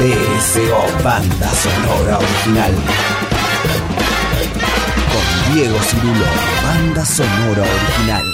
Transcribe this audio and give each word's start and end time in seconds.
BSO, 0.00 1.02
banda 1.04 1.50
sonora 1.50 2.16
original. 2.16 2.72
Con 5.12 5.54
Diego 5.54 5.78
Cirulo, 5.80 6.24
banda 6.62 7.04
sonora 7.04 7.62
original. 7.62 8.24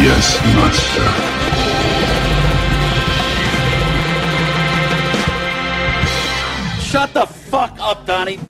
Yes, 0.00 0.40
master. 0.54 1.02
Shut 6.80 7.12
the 7.12 7.26
fuck 7.50 7.78
up, 7.78 8.06
Donnie. 8.06 8.40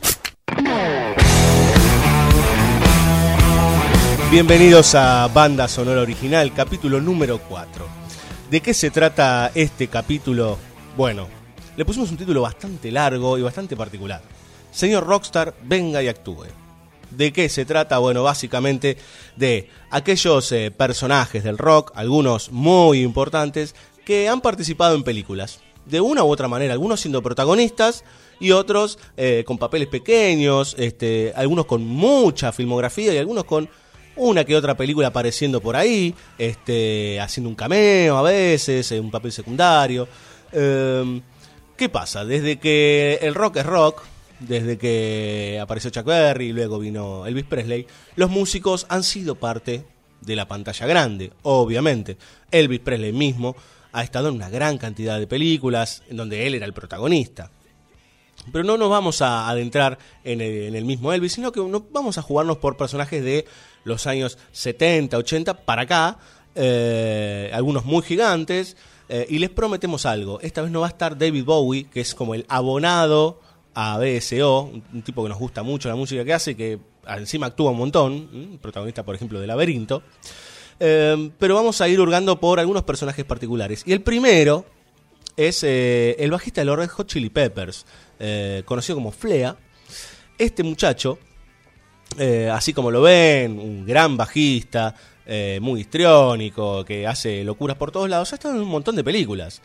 Bienvenidos 4.30 4.94
a 4.94 5.26
Banda 5.26 5.66
Sonora 5.66 6.02
Original, 6.02 6.52
capítulo 6.54 7.00
número 7.00 7.38
4. 7.38 7.88
¿De 8.52 8.60
qué 8.60 8.72
se 8.72 8.92
trata 8.92 9.50
este 9.52 9.88
capítulo? 9.88 10.58
Bueno, 10.96 11.26
le 11.76 11.84
pusimos 11.84 12.10
un 12.10 12.16
título 12.16 12.42
bastante 12.42 12.90
largo 12.90 13.36
y 13.38 13.42
bastante 13.42 13.76
particular. 13.76 14.22
Señor 14.70 15.06
Rockstar, 15.06 15.54
venga 15.62 16.02
y 16.02 16.08
actúe. 16.08 16.46
¿De 17.10 17.32
qué 17.32 17.48
se 17.48 17.64
trata? 17.64 17.98
Bueno, 17.98 18.22
básicamente 18.22 18.96
de 19.36 19.70
aquellos 19.90 20.50
eh, 20.52 20.70
personajes 20.70 21.44
del 21.44 21.58
rock, 21.58 21.92
algunos 21.94 22.50
muy 22.50 23.02
importantes, 23.02 23.74
que 24.04 24.28
han 24.28 24.40
participado 24.40 24.94
en 24.94 25.02
películas. 25.02 25.60
De 25.84 26.00
una 26.00 26.24
u 26.24 26.28
otra 26.28 26.48
manera, 26.48 26.72
algunos 26.72 27.00
siendo 27.00 27.22
protagonistas 27.22 28.04
y 28.40 28.50
otros 28.50 28.98
eh, 29.16 29.44
con 29.46 29.56
papeles 29.56 29.88
pequeños, 29.88 30.74
este, 30.78 31.32
algunos 31.36 31.66
con 31.66 31.86
mucha 31.86 32.52
filmografía 32.52 33.14
y 33.14 33.18
algunos 33.18 33.44
con 33.44 33.68
una 34.16 34.44
que 34.44 34.56
otra 34.56 34.76
película 34.76 35.08
apareciendo 35.08 35.60
por 35.60 35.76
ahí, 35.76 36.14
este, 36.38 37.20
haciendo 37.20 37.50
un 37.50 37.54
cameo 37.54 38.16
a 38.16 38.22
veces, 38.22 38.90
eh, 38.92 38.98
un 38.98 39.10
papel 39.10 39.30
secundario. 39.30 40.08
Eh, 40.52 41.20
¿Qué 41.76 41.90
pasa? 41.90 42.24
Desde 42.24 42.58
que 42.58 43.18
el 43.20 43.34
rock 43.34 43.56
es 43.56 43.66
rock, 43.66 44.02
desde 44.40 44.78
que 44.78 45.58
apareció 45.60 45.90
Chuck 45.90 46.06
Berry 46.06 46.46
y 46.46 46.52
luego 46.52 46.78
vino 46.78 47.26
Elvis 47.26 47.44
Presley, 47.44 47.86
los 48.16 48.30
músicos 48.30 48.86
han 48.88 49.02
sido 49.02 49.34
parte 49.34 49.84
de 50.22 50.36
la 50.36 50.48
pantalla 50.48 50.86
grande, 50.86 51.32
obviamente. 51.42 52.16
Elvis 52.50 52.80
Presley 52.80 53.12
mismo 53.12 53.56
ha 53.92 54.02
estado 54.02 54.28
en 54.28 54.36
una 54.36 54.48
gran 54.48 54.78
cantidad 54.78 55.18
de 55.18 55.26
películas 55.26 56.02
en 56.08 56.16
donde 56.16 56.46
él 56.46 56.54
era 56.54 56.64
el 56.64 56.72
protagonista. 56.72 57.50
Pero 58.50 58.64
no 58.64 58.78
nos 58.78 58.88
vamos 58.88 59.20
a 59.20 59.48
adentrar 59.48 59.98
en 60.24 60.40
el, 60.40 60.84
mismo 60.86 61.12
Elvis, 61.12 61.34
sino 61.34 61.52
que 61.52 61.60
vamos 61.90 62.16
a 62.16 62.22
jugarnos 62.22 62.56
por 62.56 62.78
personajes 62.78 63.22
de 63.22 63.44
los 63.84 64.06
años 64.06 64.38
70, 64.52 65.18
80 65.18 65.64
para 65.64 65.82
acá, 65.82 66.18
eh, 66.54 67.50
algunos 67.52 67.84
muy 67.84 68.02
gigantes, 68.02 68.76
eh, 69.08 69.26
y 69.28 69.38
les 69.38 69.50
prometemos 69.50 70.06
algo. 70.06 70.40
Esta 70.40 70.62
vez 70.62 70.70
no 70.70 70.80
va 70.80 70.86
a 70.86 70.90
estar 70.90 71.16
David 71.16 71.44
Bowie, 71.44 71.84
que 71.84 72.00
es 72.00 72.14
como 72.14 72.34
el 72.34 72.44
abonado 72.48 73.40
a 73.74 73.98
BSO, 73.98 74.62
un, 74.92 75.02
tipo 75.02 75.22
que 75.22 75.28
nos 75.28 75.38
gusta 75.38 75.62
mucho 75.62 75.88
la 75.88 75.96
música 75.96 76.24
que 76.24 76.32
hace, 76.32 76.56
que 76.56 76.78
encima 77.06 77.46
actúa 77.46 77.70
un 77.70 77.78
montón, 77.78 78.58
protagonista 78.60 79.04
por 79.04 79.14
ejemplo 79.14 79.38
de 79.38 79.46
Laberinto. 79.46 80.02
Eh, 80.80 81.30
pero 81.38 81.54
vamos 81.54 81.80
a 81.80 81.88
ir 81.88 82.00
hurgando 82.00 82.40
por 82.40 82.58
algunos 82.58 82.82
personajes 82.82 83.24
particulares. 83.24 83.82
Y 83.86 83.92
el 83.92 84.02
primero 84.02 84.64
es 85.36 85.62
eh, 85.62 86.16
el 86.18 86.30
bajista 86.30 86.62
de 86.62 86.64
los 86.64 86.76
Red 86.76 86.88
Hot 86.88 87.06
Chili 87.06 87.30
Peppers, 87.30 87.86
conocido 88.64 88.96
como 88.96 89.12
Flea. 89.12 89.56
Este 90.38 90.62
muchacho, 90.62 91.18
así 92.50 92.72
como 92.72 92.90
lo 92.90 93.02
ven, 93.02 93.58
un 93.58 93.86
gran 93.86 94.16
bajista, 94.16 94.94
eh, 95.26 95.58
muy 95.60 95.80
histriónico, 95.80 96.84
que 96.84 97.06
hace 97.06 97.42
locuras 97.44 97.76
por 97.76 97.90
todos 97.90 98.08
lados, 98.08 98.32
ha 98.32 98.36
estado 98.36 98.54
en 98.54 98.62
un 98.62 98.68
montón 98.68 98.96
de 98.96 99.04
películas. 99.04 99.60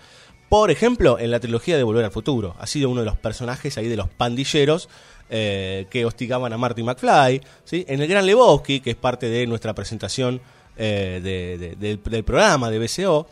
Por 0.50 0.70
ejemplo, 0.70 1.18
en 1.18 1.32
la 1.32 1.40
trilogía 1.40 1.78
de 1.78 1.84
Volver 1.84 2.04
al 2.04 2.12
Futuro. 2.12 2.56
Ha 2.60 2.68
sido 2.68 2.90
uno 2.90 3.02
de 3.02 3.06
los 3.06 3.18
personajes 3.18 3.78
ahí 3.78 3.88
de 3.88 3.96
los 3.96 4.10
pandilleros 4.10 4.90
eh, 5.30 5.86
que 5.90 6.04
hostigaban 6.06 6.52
a 6.52 6.58
Marty 6.58 6.84
McFly. 6.84 7.42
¿sí? 7.64 7.86
En 7.88 8.02
El 8.02 8.08
Gran 8.10 8.26
Lebowski, 8.26 8.82
que 8.82 8.90
es 8.92 8.96
parte 8.98 9.30
de 9.30 9.48
nuestra 9.48 9.74
presentación 9.74 10.42
eh, 10.76 11.22
de- 11.24 11.76
de- 11.78 11.98
del, 12.10 12.24
programa 12.26 12.70
de 12.70 12.80
BCO, 12.80 13.28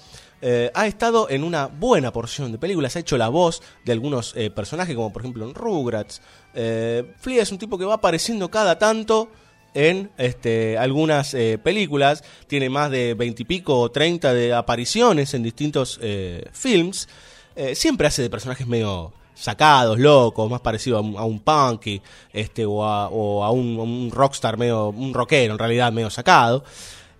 ha 0.73 0.87
estado 0.87 1.29
en 1.29 1.43
una 1.43 1.65
buena 1.67 2.13
porción 2.13 2.53
de 2.53 2.57
películas. 2.57 2.95
Ha 2.95 2.99
hecho 2.99 3.17
la 3.17 3.27
voz 3.27 3.61
de 3.83 3.91
algunos 3.91 4.33
personajes, 4.55 4.95
como 4.95 5.11
por 5.11 5.21
ejemplo 5.23 5.43
en 5.45 5.53
Rugrats. 5.53 6.21
Flea 6.53 7.43
es 7.43 7.51
un 7.51 7.57
tipo 7.57 7.77
que 7.77 7.83
va 7.83 7.95
apareciendo 7.95 8.49
cada 8.49 8.79
tanto 8.79 9.29
en 9.73 10.11
este, 10.17 10.77
algunas 10.77 11.33
eh, 11.33 11.59
películas. 11.61 12.23
Tiene 12.47 12.69
más 12.69 12.91
de 12.91 13.13
veintipico 13.13 13.79
o 13.79 13.91
treinta 13.91 14.33
de 14.33 14.53
apariciones 14.53 15.33
en 15.33 15.43
distintos 15.43 15.99
eh, 16.01 16.45
films. 16.51 17.07
Eh, 17.55 17.75
siempre 17.75 18.07
hace 18.07 18.21
de 18.21 18.29
personajes 18.29 18.67
medio 18.67 19.13
sacados, 19.35 19.97
locos, 19.99 20.49
más 20.49 20.61
parecido 20.61 20.97
a 20.97 21.01
un, 21.01 21.17
a 21.17 21.23
un 21.23 21.39
punky 21.39 22.01
este, 22.33 22.65
o 22.65 22.83
a 22.83 23.51
un 23.51 24.11
rockstar, 24.13 24.57
medio, 24.57 24.89
un 24.89 25.13
rockero 25.13 25.53
en 25.53 25.59
realidad, 25.59 25.91
medio 25.91 26.09
sacado. 26.09 26.63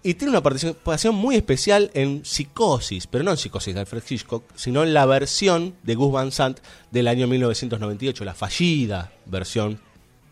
Y 0.02 0.14
tiene 0.14 0.32
una 0.32 0.42
participación 0.42 1.14
muy 1.14 1.36
especial 1.36 1.92
en 1.94 2.24
Psicosis, 2.24 3.06
pero 3.08 3.26
no 3.26 3.32
en 3.32 3.38
Psicosis 3.38 3.74
de 3.74 3.82
Alfred 3.82 4.04
Hitchcock, 4.08 4.44
sino 4.56 4.84
en 4.84 4.94
la 4.94 5.06
versión 5.06 5.76
de 5.84 5.96
Gus 5.96 6.14
Van 6.14 6.32
Sant 6.32 6.59
del 6.90 7.09
año 7.09 7.28
1998, 7.28 8.24
la 8.24 8.34
fallida 8.34 9.12
versión, 9.26 9.82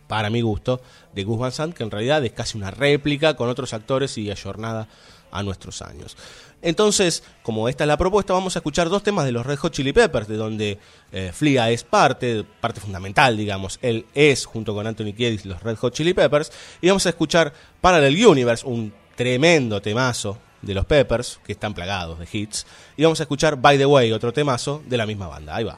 para 0.07 0.29
mi 0.29 0.41
gusto, 0.41 0.81
de 1.13 1.23
Gus 1.23 1.39
Van 1.39 1.51
Sant, 1.51 1.73
que 1.73 1.83
en 1.83 1.91
realidad 1.91 2.23
es 2.25 2.31
casi 2.31 2.57
una 2.57 2.71
réplica 2.71 3.35
con 3.35 3.49
otros 3.49 3.73
actores 3.73 4.17
y 4.17 4.31
ayornada 4.31 4.87
a 5.31 5.43
nuestros 5.43 5.81
años. 5.81 6.15
Entonces, 6.61 7.23
como 7.43 7.69
esta 7.69 7.83
es 7.83 7.87
la 7.87 7.97
propuesta, 7.97 8.33
vamos 8.33 8.55
a 8.55 8.59
escuchar 8.59 8.89
dos 8.89 9.03
temas 9.03 9.25
de 9.25 9.31
los 9.31 9.45
Red 9.45 9.57
Hot 9.57 9.73
Chili 9.73 9.93
Peppers, 9.93 10.27
de 10.27 10.37
donde 10.37 10.79
eh, 11.11 11.31
Flea 11.33 11.69
es 11.69 11.83
parte, 11.83 12.43
parte 12.59 12.79
fundamental, 12.79 13.37
digamos. 13.37 13.77
Él 13.81 14.07
es, 14.15 14.45
junto 14.45 14.73
con 14.73 14.87
Anthony 14.87 15.13
Kiedis, 15.15 15.45
los 15.45 15.61
Red 15.61 15.77
Hot 15.77 15.93
Chili 15.93 16.13
Peppers. 16.13 16.51
Y 16.81 16.87
vamos 16.87 17.05
a 17.05 17.09
escuchar 17.09 17.53
Parallel 17.79 18.25
Universe, 18.25 18.65
un 18.65 18.91
tremendo 19.15 19.81
temazo 19.81 20.39
de 20.61 20.73
los 20.73 20.85
Peppers, 20.85 21.39
que 21.45 21.51
están 21.51 21.75
plagados 21.75 22.17
de 22.17 22.27
hits. 22.31 22.65
Y 22.95 23.03
vamos 23.03 23.19
a 23.19 23.23
escuchar 23.23 23.55
By 23.57 23.77
the 23.77 23.85
Way, 23.85 24.11
otro 24.11 24.33
temazo 24.33 24.81
de 24.87 24.97
la 24.97 25.05
misma 25.05 25.27
banda. 25.27 25.55
Ahí 25.55 25.63
va. 25.63 25.77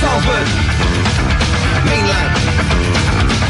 Salford 0.00 0.46
Mainland. 1.84 3.49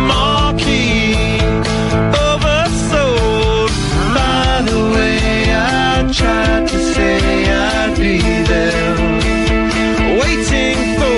tried 6.21 6.67
to 6.67 6.77
say 6.93 7.17
I'd 7.49 7.95
be 7.97 8.19
there. 8.49 8.95
Waiting 10.21 10.77
for. 10.99 11.17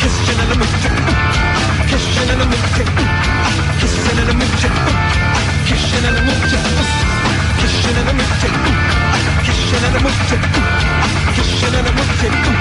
Kissing 0.00 0.40
in 0.42 0.48
the 0.50 0.54
mood, 0.60 0.74
kissing 1.90 2.30
in 2.32 2.38
the 2.40 2.46
mood, 2.50 2.64
kissing 3.80 4.18
in 4.20 4.26
the 4.28 4.34
mood, 4.38 4.52
kissing 4.56 4.86
in 4.90 4.94
the 4.94 5.04
mood, 5.10 5.32
kissing 5.70 6.06
in 6.06 6.14
the 8.06 8.12
mood, 8.18 8.30
kissing 9.46 9.74
in 9.78 9.92
the 9.94 10.00
mood, 10.04 10.18
kissing 11.34 11.74
in 11.74 11.84
the 11.84 11.92
mood. 11.96 12.59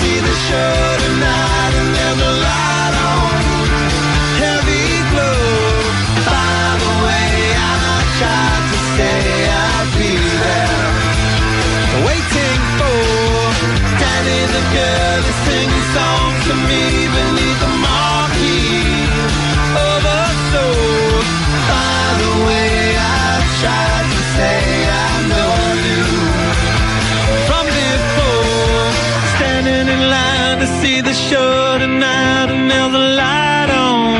See 0.00 0.20
the 0.20 0.34
show 0.46 0.96
tonight, 1.02 1.72
and 1.80 1.94
there's 1.94 2.20
a 2.20 2.32
light 2.42 2.77
show 31.98 32.04
tonight 32.04 32.50
And 32.50 32.70
there's 32.70 32.94
a 32.94 33.14
light 33.16 33.70
on 33.70 34.14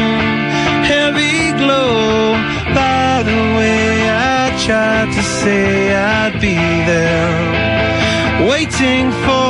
Heavy 0.84 1.52
glow 1.58 2.32
By 2.74 3.22
the 3.22 3.36
way 3.56 4.08
I 4.08 4.56
tried 4.64 5.12
to 5.14 5.22
say 5.22 5.94
I'd 5.94 6.40
be 6.40 6.54
there 6.54 7.68
waiting 8.48 9.10
for. 9.24 9.48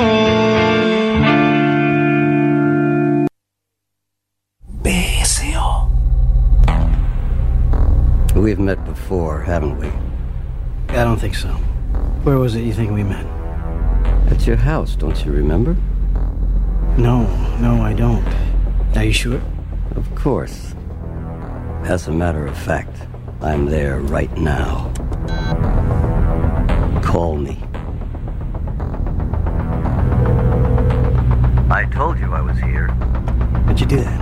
BSO. 4.82 5.90
We've 8.34 8.58
met 8.58 8.82
before, 8.86 9.42
haven't 9.42 9.78
we? 9.78 9.88
I 10.88 11.04
don't 11.04 11.18
think 11.18 11.34
so. 11.34 11.48
Where 12.24 12.38
was 12.38 12.54
it 12.54 12.62
you 12.62 12.72
think 12.72 12.92
we 12.92 13.02
met? 13.02 13.26
At 14.32 14.46
your 14.46 14.56
house, 14.56 14.96
don't 14.96 15.22
you 15.24 15.32
remember? 15.32 15.76
No, 16.98 17.22
no, 17.60 17.80
I 17.82 17.92
don't. 17.92 18.26
Are 18.96 19.04
you 19.04 19.12
sure? 19.12 19.40
Of 19.94 20.12
course. 20.16 20.74
As 21.84 22.08
a 22.08 22.12
matter 22.12 22.44
of 22.46 22.58
fact, 22.58 22.96
I'm 23.40 23.66
there 23.66 24.00
right 24.00 24.34
now. 24.36 24.92
Call 27.02 27.36
me. 27.36 27.56
I 31.70 31.84
told 31.92 32.18
you 32.18 32.32
I 32.34 32.40
was 32.40 32.58
here. 32.58 32.88
How'd 33.66 33.78
you 33.80 33.86
do 33.86 33.96
that? 34.02 34.18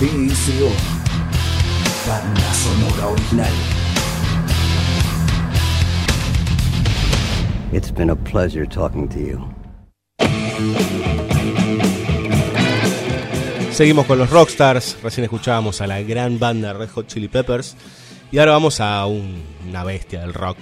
BSO. 0.00 0.70
Banda 2.06 2.40
sonora 2.54 3.12
original. 3.12 3.79
It's 7.72 7.92
been 7.92 8.10
a 8.10 8.16
pleasure 8.16 8.66
talking 8.66 9.08
to 9.08 9.18
you. 9.18 9.38
Seguimos 13.72 14.06
con 14.06 14.18
los 14.18 14.30
Rockstars. 14.30 14.98
Recién 15.02 15.24
escuchábamos 15.24 15.80
a 15.80 15.86
la 15.86 16.02
gran 16.02 16.38
banda 16.38 16.72
Red 16.72 16.90
Hot 16.90 17.06
Chili 17.06 17.28
Peppers. 17.28 17.76
Y 18.32 18.38
ahora 18.38 18.52
vamos 18.52 18.80
a 18.80 19.06
un- 19.06 19.42
una 19.68 19.84
bestia 19.84 20.20
del 20.20 20.34
rock. 20.34 20.58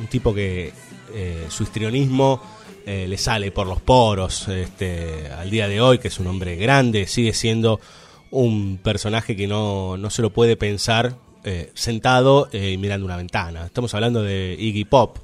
Un 0.00 0.06
tipo 0.06 0.34
que 0.34 0.72
eh, 1.14 1.46
su 1.48 1.62
histrionismo 1.62 2.42
eh, 2.86 3.06
le 3.08 3.18
sale 3.18 3.50
por 3.52 3.66
los 3.66 3.80
poros 3.80 4.48
este, 4.48 5.28
al 5.38 5.50
día 5.50 5.68
de 5.68 5.80
hoy, 5.80 5.98
que 5.98 6.08
es 6.08 6.18
un 6.20 6.26
hombre 6.26 6.56
grande, 6.56 7.06
sigue 7.06 7.32
siendo 7.32 7.80
un 8.30 8.78
personaje 8.82 9.34
que 9.36 9.46
no, 9.46 9.96
no 9.96 10.10
se 10.10 10.22
lo 10.22 10.30
puede 10.30 10.56
pensar 10.56 11.14
eh, 11.44 11.70
sentado 11.74 12.48
y 12.52 12.76
mirando 12.76 13.06
una 13.06 13.16
ventana. 13.16 13.64
Estamos 13.66 13.94
hablando 13.94 14.22
de 14.22 14.56
Iggy 14.58 14.84
Pop, 14.84 15.18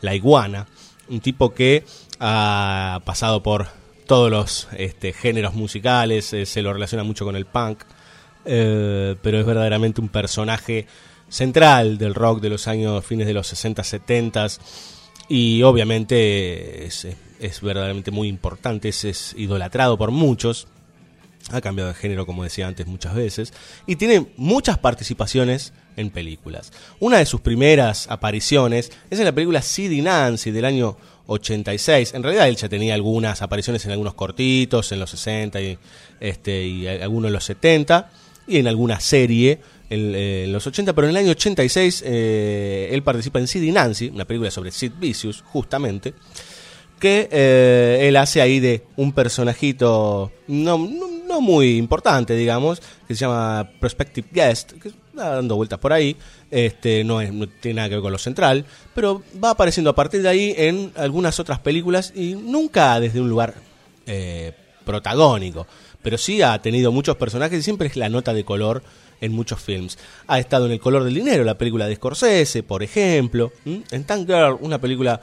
la 0.00 0.14
iguana, 0.14 0.66
un 1.08 1.20
tipo 1.20 1.54
que 1.54 1.84
ha 2.20 3.00
pasado 3.04 3.42
por 3.42 3.68
todos 4.06 4.30
los 4.30 4.68
este, 4.76 5.12
géneros 5.12 5.54
musicales, 5.54 6.32
eh, 6.32 6.46
se 6.46 6.62
lo 6.62 6.72
relaciona 6.72 7.04
mucho 7.04 7.24
con 7.24 7.36
el 7.36 7.46
punk, 7.46 7.84
eh, 8.44 9.16
pero 9.22 9.40
es 9.40 9.46
verdaderamente 9.46 10.00
un 10.00 10.08
personaje 10.08 10.86
central 11.28 11.98
del 11.98 12.14
rock 12.14 12.40
de 12.40 12.50
los 12.50 12.68
años 12.68 13.04
fines 13.04 13.26
de 13.26 13.34
los 13.34 13.46
60, 13.46 13.82
70 13.82 14.46
y 15.28 15.62
obviamente 15.62 16.84
es, 16.84 17.06
verdaderamente 17.62 18.10
muy 18.10 18.28
importante, 18.28 18.90
es 18.90 19.34
idolatrado 19.36 19.96
por 19.96 20.10
muchos 20.10 20.68
Ha 21.50 21.60
cambiado 21.60 21.88
de 21.88 21.94
género, 21.94 22.26
como 22.26 22.44
decía 22.44 22.66
antes, 22.66 22.86
muchas 22.86 23.14
veces. 23.14 23.52
Y 23.86 23.96
tiene 23.96 24.26
muchas 24.36 24.78
participaciones 24.78 25.72
en 25.96 26.10
películas. 26.10 26.72
Una 27.00 27.18
de 27.18 27.26
sus 27.26 27.40
primeras 27.40 28.06
apariciones 28.08 28.90
es 29.10 29.18
en 29.18 29.24
la 29.24 29.32
película 29.32 29.62
Sid 29.62 30.02
Nancy 30.02 30.50
del 30.50 30.64
año 30.64 30.96
86. 31.26 32.14
En 32.14 32.22
realidad 32.22 32.48
él 32.48 32.56
ya 32.56 32.68
tenía 32.68 32.94
algunas 32.94 33.42
apariciones 33.42 33.84
en 33.84 33.92
algunos 33.92 34.14
cortitos, 34.14 34.92
en 34.92 35.00
los 35.00 35.10
60 35.10 35.60
y, 35.60 35.78
este, 36.20 37.02
algunos 37.02 37.28
en 37.28 37.32
los 37.34 37.44
70, 37.44 38.10
y 38.46 38.58
en 38.58 38.68
alguna 38.68 39.00
serie 39.00 39.60
en, 39.90 40.52
los 40.52 40.66
80, 40.66 40.92
pero 40.92 41.06
en 41.06 41.10
el 41.10 41.16
año 41.16 41.30
86 41.30 42.02
eh, 42.06 42.88
él 42.90 43.02
participa 43.02 43.38
en 43.38 43.46
Sid 43.46 43.72
Nancy, 43.72 44.08
una 44.08 44.24
película 44.24 44.50
sobre 44.50 44.70
Sid 44.70 44.92
Vicious, 44.98 45.42
justamente, 45.42 46.14
que 46.98 47.28
eh, 47.30 48.08
él 48.08 48.16
hace 48.16 48.40
ahí 48.40 48.60
de 48.60 48.84
un 48.96 49.12
personajito 49.12 50.32
no, 50.48 50.78
no, 50.78 51.40
muy 51.40 51.76
importante, 51.76 52.34
digamos, 52.34 52.80
que 53.06 53.14
se 53.14 53.20
llama 53.20 53.68
Prospective 53.80 54.28
Guest, 54.32 54.72
dando 55.14 55.56
vueltas 55.56 55.78
por 55.78 55.92
ahí, 55.92 56.16
este, 56.50 57.04
no, 57.04 57.20
es, 57.20 57.32
no 57.32 57.48
tiene 57.48 57.76
nada 57.76 57.88
que 57.88 57.94
ver 57.96 58.02
con 58.02 58.12
lo 58.12 58.18
central, 58.18 58.64
pero 58.94 59.22
va 59.42 59.50
apareciendo 59.50 59.90
a 59.90 59.94
partir 59.94 60.22
de 60.22 60.28
ahí 60.28 60.54
en 60.56 60.92
algunas 60.96 61.38
otras 61.40 61.58
películas 61.60 62.12
y 62.14 62.34
nunca 62.34 62.98
desde 63.00 63.20
un 63.20 63.28
lugar 63.28 63.54
eh, 64.06 64.52
protagónico, 64.84 65.66
pero 66.02 66.18
sí 66.18 66.42
ha 66.42 66.60
tenido 66.60 66.92
muchos 66.92 67.16
personajes 67.16 67.58
y 67.58 67.62
siempre 67.62 67.88
es 67.88 67.96
la 67.96 68.08
nota 68.08 68.34
de 68.34 68.44
color 68.44 68.82
en 69.20 69.32
muchos 69.32 69.60
films. 69.60 69.98
Ha 70.26 70.38
estado 70.38 70.66
en 70.66 70.72
El 70.72 70.80
color 70.80 71.04
del 71.04 71.14
dinero, 71.14 71.44
la 71.44 71.56
película 71.56 71.86
de 71.86 71.96
Scorsese, 71.96 72.62
por 72.62 72.82
ejemplo, 72.82 73.52
en 73.64 74.04
Tank 74.04 74.26
Girl, 74.26 74.58
una 74.60 74.80
película 74.80 75.20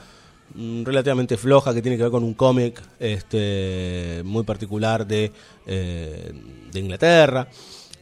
mm, 0.54 0.84
relativamente 0.84 1.36
floja 1.36 1.72
que 1.72 1.82
tiene 1.82 1.96
que 1.96 2.04
ver 2.04 2.12
con 2.12 2.24
un 2.24 2.34
cómic 2.34 2.82
este, 2.98 4.22
muy 4.24 4.42
particular 4.42 5.06
de, 5.06 5.30
eh, 5.66 6.32
de 6.72 6.80
Inglaterra. 6.80 7.48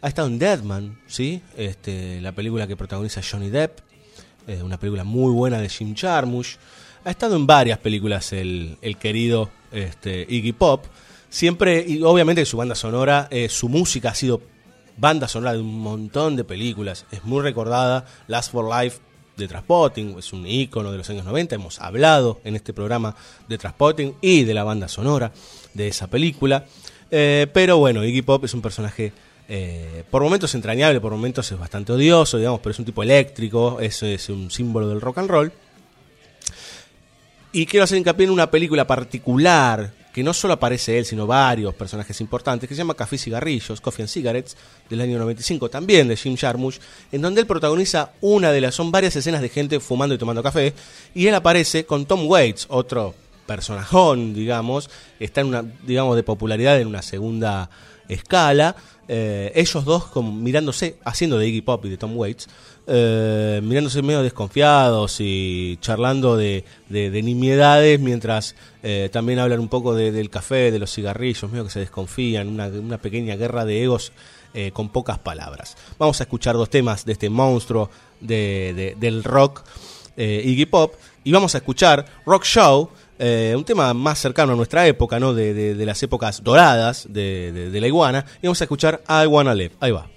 Ha 0.02 0.08
estado 0.08 0.28
en 0.28 0.38
Deadman, 0.38 0.98
¿sí? 1.06 1.42
este, 1.56 2.20
la 2.22 2.32
película 2.32 2.66
que 2.66 2.76
protagoniza 2.76 3.20
Johnny 3.22 3.50
Depp, 3.50 3.80
eh, 4.46 4.62
una 4.62 4.78
película 4.78 5.04
muy 5.04 5.32
buena 5.32 5.60
de 5.60 5.68
Jim 5.68 5.94
Jarmusch. 5.94 6.56
Ha 7.04 7.10
estado 7.10 7.36
en 7.36 7.46
varias 7.46 7.78
películas 7.78 8.32
el, 8.32 8.78
querido 8.98 9.50
este, 9.70 10.26
Iggy 10.28 10.52
Pop. 10.52 10.86
Siempre, 11.28 11.84
y 11.86 12.02
obviamente 12.02 12.44
su 12.46 12.56
banda 12.56 12.74
sonora, 12.74 13.28
eh, 13.30 13.48
su 13.48 13.68
música 13.68 14.10
ha 14.10 14.14
sido 14.14 14.40
banda 14.96 15.28
sonora 15.28 15.52
de 15.52 15.60
un 15.60 15.78
montón 15.78 16.34
de 16.34 16.44
películas. 16.44 17.04
Es 17.10 17.24
muy 17.24 17.42
recordada. 17.42 18.06
Last 18.26 18.52
for 18.52 18.64
Life 18.68 18.98
de 19.36 19.48
Transpotting, 19.48 20.18
es 20.18 20.32
un 20.32 20.46
ícono 20.46 20.92
de 20.92 20.98
los 20.98 21.10
años 21.10 21.24
90. 21.26 21.54
Hemos 21.54 21.80
hablado 21.80 22.40
en 22.44 22.56
este 22.56 22.72
programa 22.72 23.14
de 23.48 23.58
Transpotting 23.58 24.16
y 24.20 24.44
de 24.44 24.54
la 24.54 24.64
banda 24.64 24.88
sonora 24.88 25.32
de 25.74 25.88
esa 25.88 26.06
película. 26.06 26.64
Eh, 27.10 27.46
pero 27.52 27.78
bueno, 27.78 28.04
Iggy 28.04 28.22
Pop 28.22 28.44
es 28.44 28.54
un 28.54 28.62
personaje 28.62 29.12
eh, 29.52 30.04
por 30.08 30.22
momentos 30.22 30.54
entrañable, 30.54 31.00
por 31.00 31.10
momentos 31.10 31.50
es 31.50 31.58
bastante 31.58 31.92
odioso, 31.92 32.38
digamos, 32.38 32.60
pero 32.60 32.70
es 32.70 32.78
un 32.78 32.84
tipo 32.84 33.02
eléctrico, 33.02 33.80
es, 33.80 34.00
es 34.04 34.28
un 34.28 34.48
símbolo 34.48 34.88
del 34.88 35.00
rock 35.00 35.18
and 35.18 35.28
roll. 35.28 35.52
Y 37.50 37.66
quiero 37.66 37.82
hacer 37.82 37.98
hincapié 37.98 38.26
en 38.26 38.30
una 38.30 38.48
película 38.48 38.86
particular 38.86 39.92
que 40.12 40.22
no 40.22 40.32
solo 40.32 40.54
aparece 40.54 40.98
él, 40.98 41.04
sino 41.04 41.26
varios 41.26 41.74
personajes 41.74 42.20
importantes, 42.20 42.68
que 42.68 42.76
se 42.76 42.78
llama 42.78 42.94
Café 42.94 43.16
y 43.16 43.18
Cigarrillos, 43.18 43.80
Coffee 43.80 44.04
and 44.04 44.08
Cigarettes, 44.08 44.56
del 44.88 45.00
año 45.00 45.18
95, 45.18 45.68
también 45.68 46.06
de 46.06 46.16
Jim 46.16 46.36
Jarmusch, 46.36 46.78
en 47.10 47.20
donde 47.20 47.40
él 47.40 47.48
protagoniza 47.48 48.12
una 48.20 48.52
de 48.52 48.60
las, 48.60 48.76
son 48.76 48.92
varias 48.92 49.16
escenas 49.16 49.42
de 49.42 49.48
gente 49.48 49.80
fumando 49.80 50.14
y 50.14 50.18
tomando 50.18 50.44
café, 50.44 50.74
y 51.12 51.26
él 51.26 51.34
aparece 51.34 51.86
con 51.86 52.06
Tom 52.06 52.28
Waits, 52.28 52.66
otro 52.68 53.16
personajón, 53.46 54.32
digamos, 54.32 54.90
está 55.18 55.40
en 55.40 55.48
una, 55.48 55.64
digamos, 55.84 56.14
de 56.14 56.22
popularidad 56.22 56.80
en 56.80 56.86
una 56.86 57.02
segunda 57.02 57.68
escala, 58.08 58.76
eh, 59.12 59.50
ellos 59.56 59.84
dos 59.84 60.04
como 60.04 60.30
mirándose, 60.30 60.94
haciendo 61.04 61.36
de 61.36 61.48
Iggy 61.48 61.62
Pop 61.62 61.84
y 61.84 61.88
de 61.88 61.96
Tom 61.96 62.16
Waits, 62.16 62.46
eh, 62.86 63.60
mirándose 63.62 64.02
medio 64.02 64.22
desconfiados 64.22 65.16
y 65.18 65.78
charlando 65.80 66.36
de, 66.36 66.64
de, 66.88 67.10
de 67.10 67.22
nimiedades 67.22 67.98
mientras 67.98 68.54
eh, 68.84 69.08
también 69.12 69.40
hablan 69.40 69.58
un 69.58 69.68
poco 69.68 69.94
de- 69.96 70.12
del 70.12 70.30
café, 70.30 70.70
de 70.70 70.78
los 70.78 70.92
cigarrillos, 70.94 71.50
medio 71.50 71.64
que 71.64 71.70
se 71.70 71.80
desconfían, 71.80 72.46
una, 72.46 72.68
una 72.68 72.98
pequeña 72.98 73.34
guerra 73.34 73.64
de 73.64 73.82
egos 73.82 74.12
con 74.72 74.88
pocas 74.88 75.18
palabras. 75.18 75.76
Vamos 75.98 76.20
a 76.20 76.24
escuchar 76.24 76.56
dos 76.56 76.68
temas 76.70 77.04
de 77.04 77.12
este 77.12 77.30
monstruo 77.30 77.88
de, 78.20 78.72
de- 78.74 78.96
del 78.98 79.22
rock, 79.24 79.62
Iggy 80.16 80.66
Pop, 80.66 80.94
y 81.24 81.32
vamos 81.32 81.54
a 81.54 81.58
escuchar 81.58 82.04
Rock 82.26 82.44
Show, 82.44 82.90
eh, 83.20 83.54
un 83.56 83.64
tema 83.64 83.94
más 83.94 84.18
cercano 84.18 84.54
a 84.54 84.56
nuestra 84.56 84.86
época, 84.86 85.20
¿no? 85.20 85.34
De, 85.34 85.54
de- 85.54 85.74
de 85.74 85.86
las 85.86 86.02
épocas 86.02 86.42
doradas 86.42 87.06
de, 87.08 87.52
de- 87.70 87.80
la 87.80 87.86
iguana, 87.86 88.24
y 88.42 88.46
vamos 88.46 88.60
a 88.60 88.64
escuchar 88.64 89.02
I 89.08 89.26
Wanna 89.26 89.54
Live. 89.54 89.74
Ahí 89.80 89.92
va. 89.92 90.08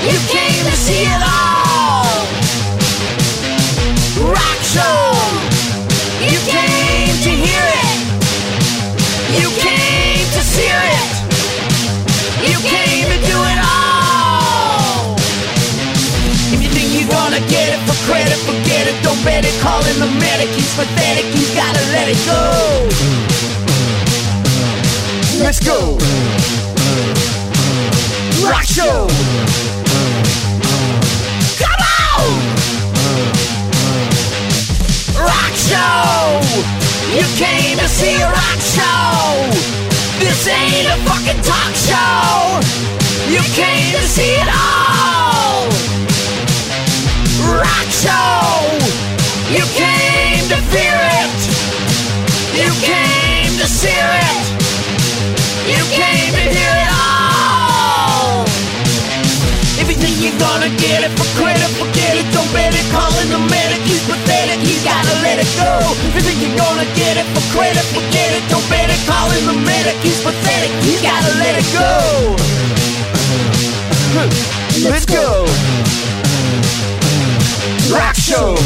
You 0.00 0.16
came 0.32 0.64
to 0.64 0.76
see 0.80 1.04
it 1.04 1.20
all! 1.20 2.24
Rock 4.32 4.60
show! 4.64 5.12
You 6.24 6.40
came 6.48 7.12
to 7.20 7.28
hear 7.28 7.64
it! 7.84 8.00
You 9.36 9.52
came 9.60 10.24
to 10.24 10.40
see 10.40 10.72
it! 10.72 11.04
You 12.48 12.56
came 12.64 13.12
to 13.12 13.18
do 13.28 13.38
it 13.44 13.60
all! 13.60 15.16
If 16.48 16.62
you 16.62 16.70
think 16.72 16.96
you're 16.96 17.12
gonna 17.12 17.44
get 17.52 17.68
it 17.68 17.80
for 17.84 17.96
credit, 18.08 18.38
forget 18.48 18.88
it, 18.88 18.96
don't 19.04 19.22
bet 19.22 19.44
it. 19.44 19.52
Call 19.60 19.84
in 19.84 20.00
the 20.00 20.08
medic, 20.18 20.48
he's 20.48 20.74
pathetic, 20.76 21.26
he's 21.26 21.54
gotta 21.54 21.84
let 21.92 22.08
it 22.08 22.16
go. 22.24 22.88
Let's 25.44 25.60
go. 25.60 25.98
Rock 28.48 28.64
show. 28.64 29.06
You 37.10 37.26
came 37.34 37.76
to 37.78 37.88
see 37.88 38.14
a 38.22 38.28
rock 38.30 38.60
show. 38.62 39.50
This 40.22 40.46
ain't 40.46 40.86
a 40.86 40.96
fucking 41.08 41.42
talk 41.42 41.72
show. 41.74 42.60
You 43.26 43.42
came 43.58 43.90
to 43.98 44.04
see 44.06 44.34
it 44.38 44.48
all. 44.48 45.66
Rock 47.58 47.88
show. 47.90 48.70
You 49.50 49.64
came 49.74 50.46
to 50.52 50.58
fear 50.70 50.98
it. 51.18 51.38
You 52.54 52.70
came 52.86 53.52
to 53.58 53.66
sear 53.66 54.08
it. 54.30 54.38
You 55.66 55.82
came 55.90 56.32
to 56.38 56.46
hear 56.56 56.74
it 56.84 56.90
all. 56.94 58.44
If 59.80 59.88
you 59.90 59.96
think 59.98 60.14
you're 60.22 60.38
gonna 60.38 60.70
get 60.78 61.02
it 61.02 61.12
for 61.18 61.26
credit, 61.36 61.70
it. 61.96 61.99
Bet 62.52 62.74
it. 62.74 62.86
Call 62.90 63.12
in 63.22 63.28
the 63.30 63.38
medic. 63.38 63.80
He's 63.86 64.02
pathetic. 64.06 64.58
He's 64.60 64.82
gotta 64.84 65.14
let 65.22 65.38
it 65.38 65.50
go. 65.56 65.70
You 66.14 66.20
think 66.22 66.38
you're 66.42 66.58
gonna 66.58 66.86
get 66.94 67.16
it 67.16 67.26
for 67.34 67.42
credit, 67.54 67.84
forget 67.94 68.30
it. 68.34 68.44
Don't 68.50 68.64
bet 68.68 68.90
it. 68.90 69.00
Call 69.06 69.30
in 69.36 69.44
the 69.46 69.56
medic. 69.66 69.96
He's 70.02 70.20
pathetic. 70.22 70.70
He's 70.82 71.02
gotta 71.02 71.32
let 71.38 71.54
it 71.58 71.68
go. 71.72 72.36
Let's 74.88 75.06
go. 75.06 75.46
Rock 77.94 78.14
show. 78.14 78.56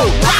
Alright! 0.00 0.39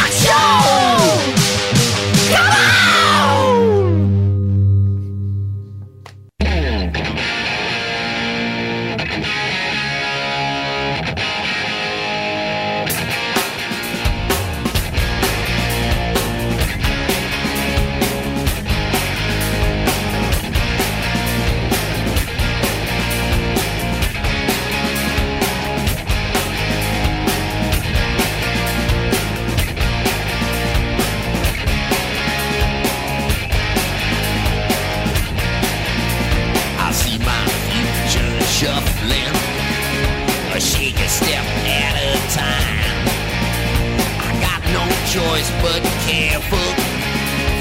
But 45.30 45.80
careful. 46.08 46.58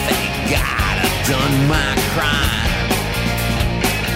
Thank 0.10 0.34
God 0.49 0.95
I've 1.05 1.27
done 1.29 1.55
my 1.69 1.93
crime. 2.17 2.89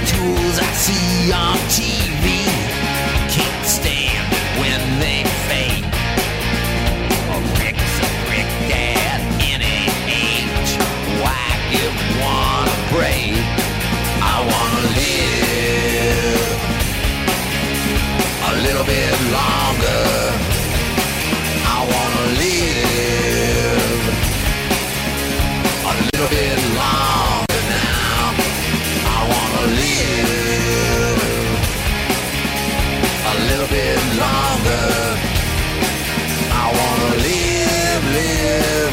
Tools 0.09 0.57
I 0.57 0.65
see 0.73 1.31
on 1.31 1.57
TV 1.69 2.49
can't 3.29 3.65
stand 3.65 4.25
when 4.57 4.81
they 4.99 5.21
fade. 5.45 5.85
A 7.29 7.37
brick's 7.53 7.95
a 8.01 8.09
brick, 8.25 8.49
Dad, 8.73 9.21
in 9.45 9.61
age. 9.61 10.71
Why 11.21 11.45
give 11.69 11.93
one 12.25 12.65
a 12.65 12.77
break? 12.89 13.37
I 14.17 14.35
wanna 14.49 14.83
live 14.97 16.57
a 18.49 18.51
little 18.65 18.85
bit 18.85 19.13
longer. 19.31 19.92
Now. 27.69 28.33
I 29.15 29.19
wanna 29.31 29.65
live 29.81 31.19
a 33.31 33.35
little 33.49 33.67
bit 33.67 33.99
longer. 34.23 34.87
I 36.61 36.65
wanna 36.79 37.11
live, 37.27 38.03
live, 38.17 38.92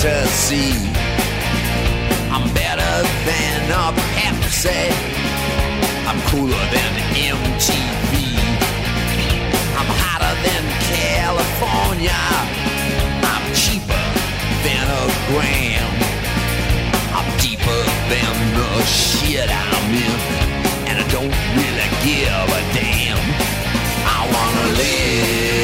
see. 0.00 0.72
I'm 2.30 2.52
better 2.52 2.94
than 3.24 3.70
a 3.70 3.92
Pepsi. 4.14 4.92
I'm 6.06 6.20
cooler 6.30 6.64
than 6.74 6.92
MTV. 7.14 8.12
I'm 9.78 9.90
hotter 10.02 10.34
than 10.46 10.64
California. 10.92 12.24
I'm 13.32 13.44
cheaper 13.54 14.04
than 14.66 14.84
a 15.00 15.04
gram. 15.30 15.90
I'm 17.16 17.28
deeper 17.40 17.80
than 18.12 18.34
the 18.58 18.70
shit 18.84 19.48
I'm 19.48 19.94
in. 20.06 20.20
And 20.88 20.96
I 21.00 21.06
don't 21.08 21.34
really 21.56 21.88
give 22.04 22.48
a 22.58 22.62
damn. 22.76 23.20
I 24.04 24.18
wanna 24.34 24.66
live 24.82 25.56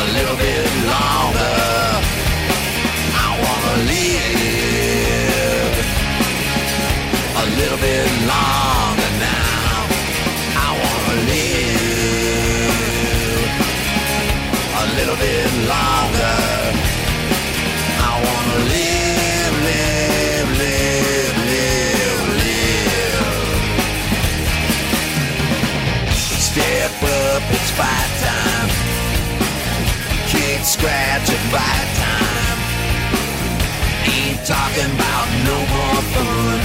a 0.00 0.04
little 0.12 0.36
bit 0.36 0.66
longer. 0.86 1.39
Live 4.32 5.76
a 7.36 7.44
little 7.58 7.78
bit 7.78 8.08
longer 8.30 9.10
now. 9.18 9.76
I 10.64 10.68
wanna 10.82 11.16
live 11.30 11.90
a 14.82 14.84
little 14.98 15.18
bit 15.26 15.50
longer. 15.72 16.40
I 18.08 18.12
wanna 18.24 18.58
live, 18.74 19.54
live, 19.68 20.50
live, 20.62 21.36
live, 21.52 22.22
live. 22.42 23.28
Step 26.48 26.94
up, 27.02 27.42
it's 27.56 27.70
fight 27.78 28.12
time. 28.26 28.70
Kick, 30.28 30.60
scratch, 30.64 31.09
talking 34.50 34.90
about 34.98 35.28
no 35.46 35.56
more 35.72 36.02
fun, 36.10 36.59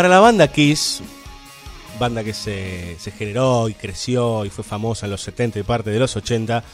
Para 0.00 0.08
la 0.08 0.20
banda 0.20 0.48
Kiss, 0.48 1.02
banda 1.98 2.24
que 2.24 2.32
se, 2.32 2.96
generó 3.18 3.68
y 3.68 3.74
creció 3.74 4.46
y 4.46 4.48
fue 4.48 4.64
famosa 4.64 5.04
en 5.04 5.12
los 5.12 5.20
70 5.20 5.58
y 5.58 5.62
parte 5.62 5.90
de 5.90 5.98
los 5.98 6.16
80, 6.16 6.64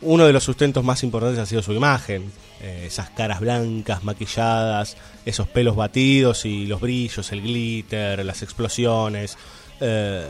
uno 0.00 0.24
de 0.24 0.32
los 0.32 0.42
sustentos 0.42 0.82
más 0.82 1.02
importantes 1.02 1.38
ha 1.38 1.44
sido 1.44 1.60
su 1.60 1.74
imagen. 1.74 2.32
Eh, 2.62 2.84
esas 2.86 3.10
caras 3.10 3.40
blancas, 3.40 4.04
maquilladas, 4.04 4.96
esos 5.26 5.46
pelos 5.48 5.76
batidos 5.76 6.46
y 6.46 6.64
los 6.64 6.80
brillos, 6.80 7.30
el 7.30 7.42
glitter, 7.42 8.24
las 8.24 8.40
explosiones. 8.40 9.36
Eh, 9.78 10.26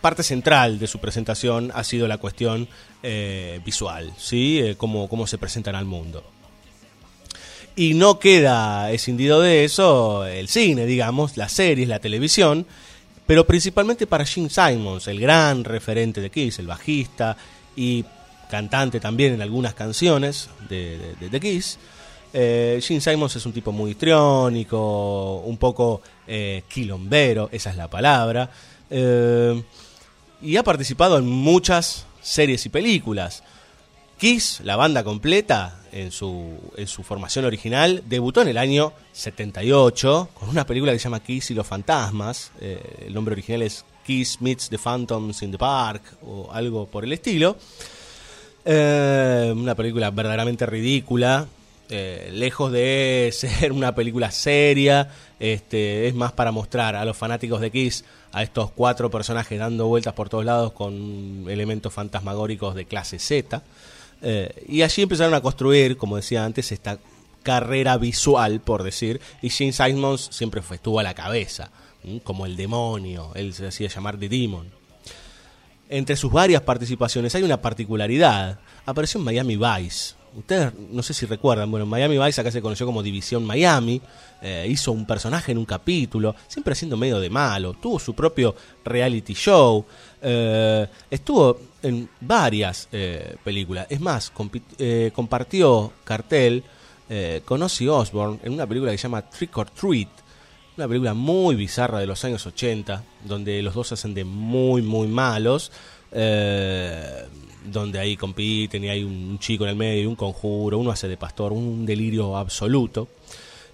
parte 0.00 0.22
central 0.22 0.78
de 0.78 0.86
su 0.86 1.00
presentación 1.00 1.70
ha 1.74 1.84
sido 1.84 2.08
la 2.08 2.16
cuestión 2.16 2.66
eh, 3.02 3.60
visual, 3.62 4.14
¿sí? 4.16 4.74
Cómo, 4.78 5.06
cómo 5.06 5.26
se 5.26 5.36
presentan 5.36 5.74
al 5.74 5.84
mundo. 5.84 6.24
Y 7.78 7.94
no 7.94 8.18
queda 8.18 8.90
escindido 8.90 9.40
de 9.40 9.62
eso 9.62 10.26
el 10.26 10.48
cine, 10.48 10.84
digamos, 10.84 11.36
las 11.36 11.52
series, 11.52 11.86
la 11.86 12.00
televisión, 12.00 12.66
pero 13.24 13.46
principalmente 13.46 14.04
para 14.08 14.26
Gene 14.26 14.50
Simons, 14.50 15.06
el 15.06 15.20
gran 15.20 15.62
referente 15.62 16.20
de 16.20 16.28
Kiss, 16.28 16.58
el 16.58 16.66
bajista 16.66 17.36
y 17.76 18.04
cantante 18.50 18.98
también 18.98 19.34
en 19.34 19.42
algunas 19.42 19.74
canciones 19.74 20.50
de, 20.68 21.14
de, 21.20 21.40
Kiss. 21.40 21.78
Eh, 22.32 22.80
Gene 22.82 23.00
Simons 23.00 23.36
es 23.36 23.46
un 23.46 23.52
tipo 23.52 23.70
muy 23.70 23.92
histriónico, 23.92 25.36
un 25.46 25.56
poco 25.56 26.02
eh, 26.26 26.64
quilombero, 26.68 27.48
esa 27.52 27.70
es 27.70 27.76
la 27.76 27.88
palabra, 27.88 28.50
Eh, 28.90 29.62
y 30.42 30.56
ha 30.56 30.64
participado 30.64 31.18
en 31.18 31.26
muchas 31.26 32.06
series 32.22 32.66
y 32.66 32.70
películas. 32.70 33.44
Kiss, 34.18 34.62
la 34.64 34.74
banda 34.74 35.04
completa, 35.04 35.77
en 35.92 36.10
su, 36.10 36.58
en 36.76 36.86
su 36.86 37.02
formación 37.02 37.44
original, 37.44 38.02
debutó 38.06 38.42
en 38.42 38.48
el 38.48 38.58
año 38.58 38.92
78 39.12 40.30
con 40.34 40.48
una 40.48 40.66
película 40.66 40.92
que 40.92 40.98
se 40.98 41.04
llama 41.04 41.20
Kiss 41.20 41.50
y 41.50 41.54
los 41.54 41.66
fantasmas. 41.66 42.52
Eh, 42.60 43.06
el 43.06 43.14
nombre 43.14 43.32
original 43.32 43.62
es 43.62 43.84
Kiss 44.04 44.40
Meets 44.40 44.68
the 44.68 44.78
Phantoms 44.78 45.42
in 45.42 45.52
the 45.52 45.58
Park 45.58 46.02
o 46.22 46.50
algo 46.52 46.86
por 46.86 47.04
el 47.04 47.12
estilo. 47.12 47.56
Eh, 48.64 49.52
una 49.56 49.74
película 49.74 50.10
verdaderamente 50.10 50.66
ridícula, 50.66 51.46
eh, 51.88 52.30
lejos 52.32 52.70
de 52.70 53.30
ser 53.32 53.72
una 53.72 53.94
película 53.94 54.30
seria, 54.30 55.10
este, 55.40 56.06
es 56.06 56.14
más 56.14 56.32
para 56.32 56.52
mostrar 56.52 56.96
a 56.96 57.04
los 57.04 57.16
fanáticos 57.16 57.60
de 57.60 57.70
Kiss 57.70 58.04
a 58.32 58.42
estos 58.42 58.70
cuatro 58.70 59.10
personajes 59.10 59.58
dando 59.58 59.86
vueltas 59.86 60.12
por 60.12 60.28
todos 60.28 60.44
lados 60.44 60.72
con 60.72 61.46
elementos 61.48 61.92
fantasmagóricos 61.92 62.74
de 62.74 62.84
clase 62.84 63.18
Z. 63.18 63.62
Eh, 64.22 64.64
y 64.68 64.82
allí 64.82 65.02
empezaron 65.02 65.34
a 65.34 65.40
construir, 65.40 65.96
como 65.96 66.16
decía 66.16 66.44
antes, 66.44 66.72
esta 66.72 66.98
carrera 67.42 67.96
visual, 67.96 68.60
por 68.60 68.82
decir, 68.82 69.20
y 69.42 69.50
Gene 69.50 69.72
Simons 69.72 70.28
siempre 70.32 70.60
estuvo 70.70 71.00
a 71.00 71.02
la 71.02 71.14
cabeza, 71.14 71.70
como 72.24 72.46
el 72.46 72.56
demonio, 72.56 73.32
él 73.34 73.54
se 73.54 73.66
hacía 73.66 73.88
llamar 73.88 74.18
The 74.18 74.28
Demon. 74.28 74.70
Entre 75.88 76.16
sus 76.16 76.30
varias 76.30 76.60
participaciones 76.62 77.34
hay 77.34 77.42
una 77.42 77.62
particularidad. 77.62 78.58
Apareció 78.84 79.18
en 79.18 79.24
Miami 79.24 79.56
Vice. 79.56 80.14
Ustedes 80.36 80.72
no 80.90 81.02
sé 81.02 81.14
si 81.14 81.24
recuerdan, 81.24 81.70
bueno, 81.70 81.84
en 81.84 81.90
Miami 81.90 82.18
Vice 82.18 82.40
acá 82.40 82.50
se 82.50 82.60
conoció 82.60 82.84
como 82.84 83.02
División 83.02 83.44
Miami. 83.44 84.02
eh, 84.42 84.66
hizo 84.68 84.92
un 84.92 85.06
personaje 85.06 85.50
en 85.52 85.58
un 85.58 85.64
capítulo, 85.64 86.36
siempre 86.46 86.74
siendo 86.74 86.96
medio 86.96 87.18
de 87.18 87.30
malo. 87.30 87.72
Tuvo 87.72 87.98
su 87.98 88.14
propio 88.14 88.54
reality 88.84 89.32
show. 89.32 89.86
Eh, 90.20 90.86
estuvo 91.10 91.58
en 91.82 92.08
varias 92.20 92.88
eh, 92.92 93.36
películas. 93.44 93.86
Es 93.88 94.00
más, 94.00 94.32
eh, 94.78 95.10
compartió 95.14 95.92
cartel 96.04 96.64
con 97.46 97.62
Ozzy 97.62 97.88
Osbourne 97.88 98.38
en 98.42 98.52
una 98.52 98.66
película 98.66 98.92
que 98.92 98.98
se 98.98 99.04
llama 99.04 99.22
Trick 99.22 99.56
or 99.56 99.70
Treat. 99.70 100.08
Una 100.76 100.86
película 100.86 101.14
muy 101.14 101.56
bizarra 101.56 102.00
de 102.00 102.06
los 102.06 102.22
años 102.22 102.46
80, 102.46 103.02
donde 103.24 103.62
los 103.62 103.72
dos 103.72 103.92
hacen 103.92 104.12
de 104.12 104.24
muy, 104.24 104.82
muy 104.82 105.08
malos. 105.08 105.72
donde 106.10 107.98
ahí 107.98 108.14
compiten 108.16 108.84
y 108.84 108.88
hay 108.90 109.04
un 109.04 109.38
chico 109.38 109.64
en 109.64 109.70
el 109.70 109.76
medio 109.76 110.08
un 110.08 110.16
conjuro, 110.16 110.78
uno 110.78 110.90
hace 110.90 111.08
de 111.08 111.16
pastor, 111.16 111.52
un 111.52 111.86
delirio 111.86 112.36
absoluto. 112.36 113.08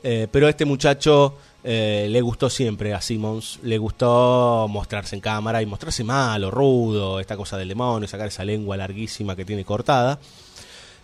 Pero 0.00 0.48
este 0.48 0.64
muchacho 0.64 1.36
eh, 1.64 2.08
le 2.10 2.20
gustó 2.20 2.50
siempre 2.50 2.92
a 2.92 3.00
Simmons, 3.00 3.58
le 3.62 3.78
gustó 3.78 4.66
mostrarse 4.68 5.16
en 5.16 5.22
cámara 5.22 5.62
y 5.62 5.66
mostrarse 5.66 6.04
malo, 6.04 6.50
rudo, 6.50 7.20
esta 7.20 7.36
cosa 7.36 7.56
del 7.56 7.68
demonio, 7.68 8.06
sacar 8.06 8.28
esa 8.28 8.44
lengua 8.44 8.76
larguísima 8.76 9.34
que 9.34 9.46
tiene 9.46 9.64
cortada. 9.64 10.18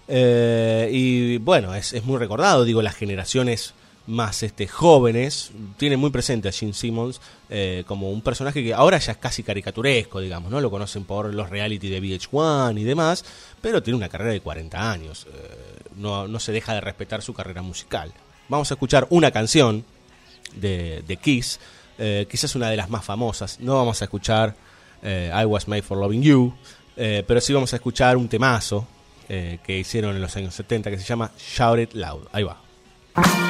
Eh, 0.07 0.91
y 0.93 1.39
bueno, 1.39 1.75
es, 1.75 1.95
es 1.95 2.05
muy 2.05 2.19
recordado, 2.19 2.65
digo, 2.65 2.83
las 2.83 2.95
generaciones 2.95 3.73
más 4.07 4.43
este, 4.43 4.67
jóvenes 4.67 5.53
tienen 5.77 6.01
muy 6.01 6.11
presente 6.11 6.49
a 6.49 6.53
Gene 6.53 6.73
Simmons 6.73 7.21
eh, 7.49 7.85
como 7.87 8.11
un 8.11 8.21
personaje 8.21 8.63
que 8.63 8.75
ahora 8.75 8.99
ya 8.99 9.13
es 9.13 9.19
casi 9.19 9.43
caricaturesco, 9.43 10.21
digamos, 10.21 10.51
¿no? 10.51 10.61
Lo 10.61 10.71
conocen 10.71 11.05
por 11.05 11.33
los 11.33 11.49
reality 11.49 11.89
de 11.89 12.03
VH1 12.03 12.79
y 12.79 12.85
demás, 12.85 13.25
pero 13.61 13.83
tiene 13.83 13.97
una 13.97 14.09
carrera 14.09 14.33
de 14.33 14.41
40 14.41 14.91
años. 14.91 15.27
eh, 15.33 15.81
no, 15.97 16.27
no 16.29 16.41
se 16.41 16.53
deja 16.53 16.75
de 16.75 16.81
respetar 16.81 17.23
su 17.23 17.35
carrera 17.35 17.63
musical. 17.63 18.13
Vamos 18.49 18.71
a 18.71 18.75
escuchar 18.75 19.07
una 19.11 19.31
canción 19.31 19.85
de, 20.55 21.19
Kiss, 21.23 21.61
eh, 21.99 22.27
quizás 22.31 22.55
una 22.55 22.71
de 22.71 22.77
las 22.77 22.91
más 22.91 23.05
famosas. 23.05 23.61
No 23.61 23.77
vamos 23.77 24.01
a 24.03 24.05
escuchar 24.05 24.55
eh, 25.03 25.31
I 25.35 25.45
Was 25.45 25.69
Made 25.69 25.83
for 25.83 25.99
Loving 25.99 26.23
You, 26.23 26.55
eh, 26.97 27.25
pero 27.27 27.41
sí 27.41 27.53
vamos 27.53 27.73
a 27.73 27.77
escuchar 27.77 28.17
un 28.17 28.29
temazo 28.29 28.87
eh, 29.29 29.59
que 29.65 29.79
hicieron 29.79 30.17
en 30.17 30.23
los 30.23 30.37
años 30.37 30.55
70 30.55 30.91
que 30.91 30.99
se 30.99 31.05
llama 31.05 31.31
Shout 31.39 31.79
It 31.79 31.93
Loud. 31.95 32.27
Ahí 32.33 32.43
va. 32.43 33.50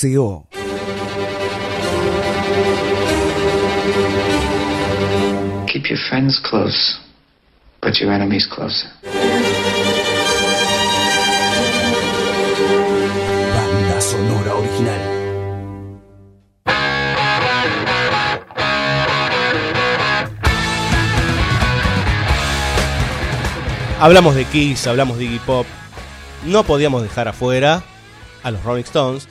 deseo. 0.00 0.46
Keep 5.66 5.90
your 5.90 5.98
friends 6.08 6.40
close, 6.42 6.98
but 7.82 8.00
your 8.00 8.12
enemies 8.12 8.46
closer. 8.46 8.88
Banda 13.54 14.00
sonora 14.00 14.54
original. 14.54 15.16
Hablamos 24.00 24.34
de 24.34 24.46
Kiss, 24.46 24.86
hablamos 24.86 25.18
de 25.18 25.24
Iggy 25.24 25.38
Pop. 25.40 25.66
No 26.46 26.64
podíamos 26.64 27.02
dejar 27.02 27.28
afuera 27.28 27.82
a 28.42 28.50
los 28.50 28.64
Rolling 28.64 28.84
Stones, 28.84 29.28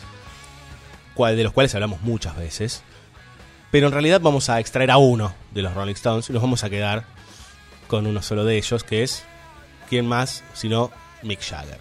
de 1.27 1.43
los 1.43 1.53
cuales 1.53 1.73
hablamos 1.75 2.01
muchas 2.01 2.37
veces. 2.37 2.83
Pero 3.71 3.87
en 3.87 3.93
realidad 3.93 4.21
vamos 4.21 4.49
a 4.49 4.59
extraer 4.59 4.89
a 4.89 4.97
uno 4.97 5.33
de 5.51 5.61
los 5.61 5.73
Rolling 5.73 5.93
Stones 5.93 6.29
y 6.29 6.33
nos 6.33 6.41
vamos 6.41 6.63
a 6.63 6.69
quedar 6.69 7.05
con 7.87 8.07
uno 8.07 8.21
solo 8.21 8.45
de 8.45 8.57
ellos, 8.57 8.83
que 8.83 9.03
es, 9.03 9.23
¿quién 9.89 10.07
más 10.07 10.43
sino 10.53 10.91
Mick 11.21 11.41
Jagger? 11.41 11.79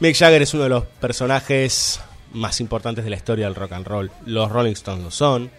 Mick 0.00 0.16
Jagger 0.16 0.42
es 0.42 0.54
uno 0.54 0.64
de 0.64 0.68
los 0.68 0.84
personajes 0.84 2.00
más 2.32 2.60
importantes 2.60 3.04
de 3.04 3.10
la 3.10 3.16
historia 3.16 3.46
del 3.46 3.54
rock 3.54 3.72
and 3.72 3.86
roll. 3.86 4.10
Los 4.26 4.50
Rolling 4.50 4.72
Stones 4.72 5.02
lo 5.02 5.10
son. 5.10 5.50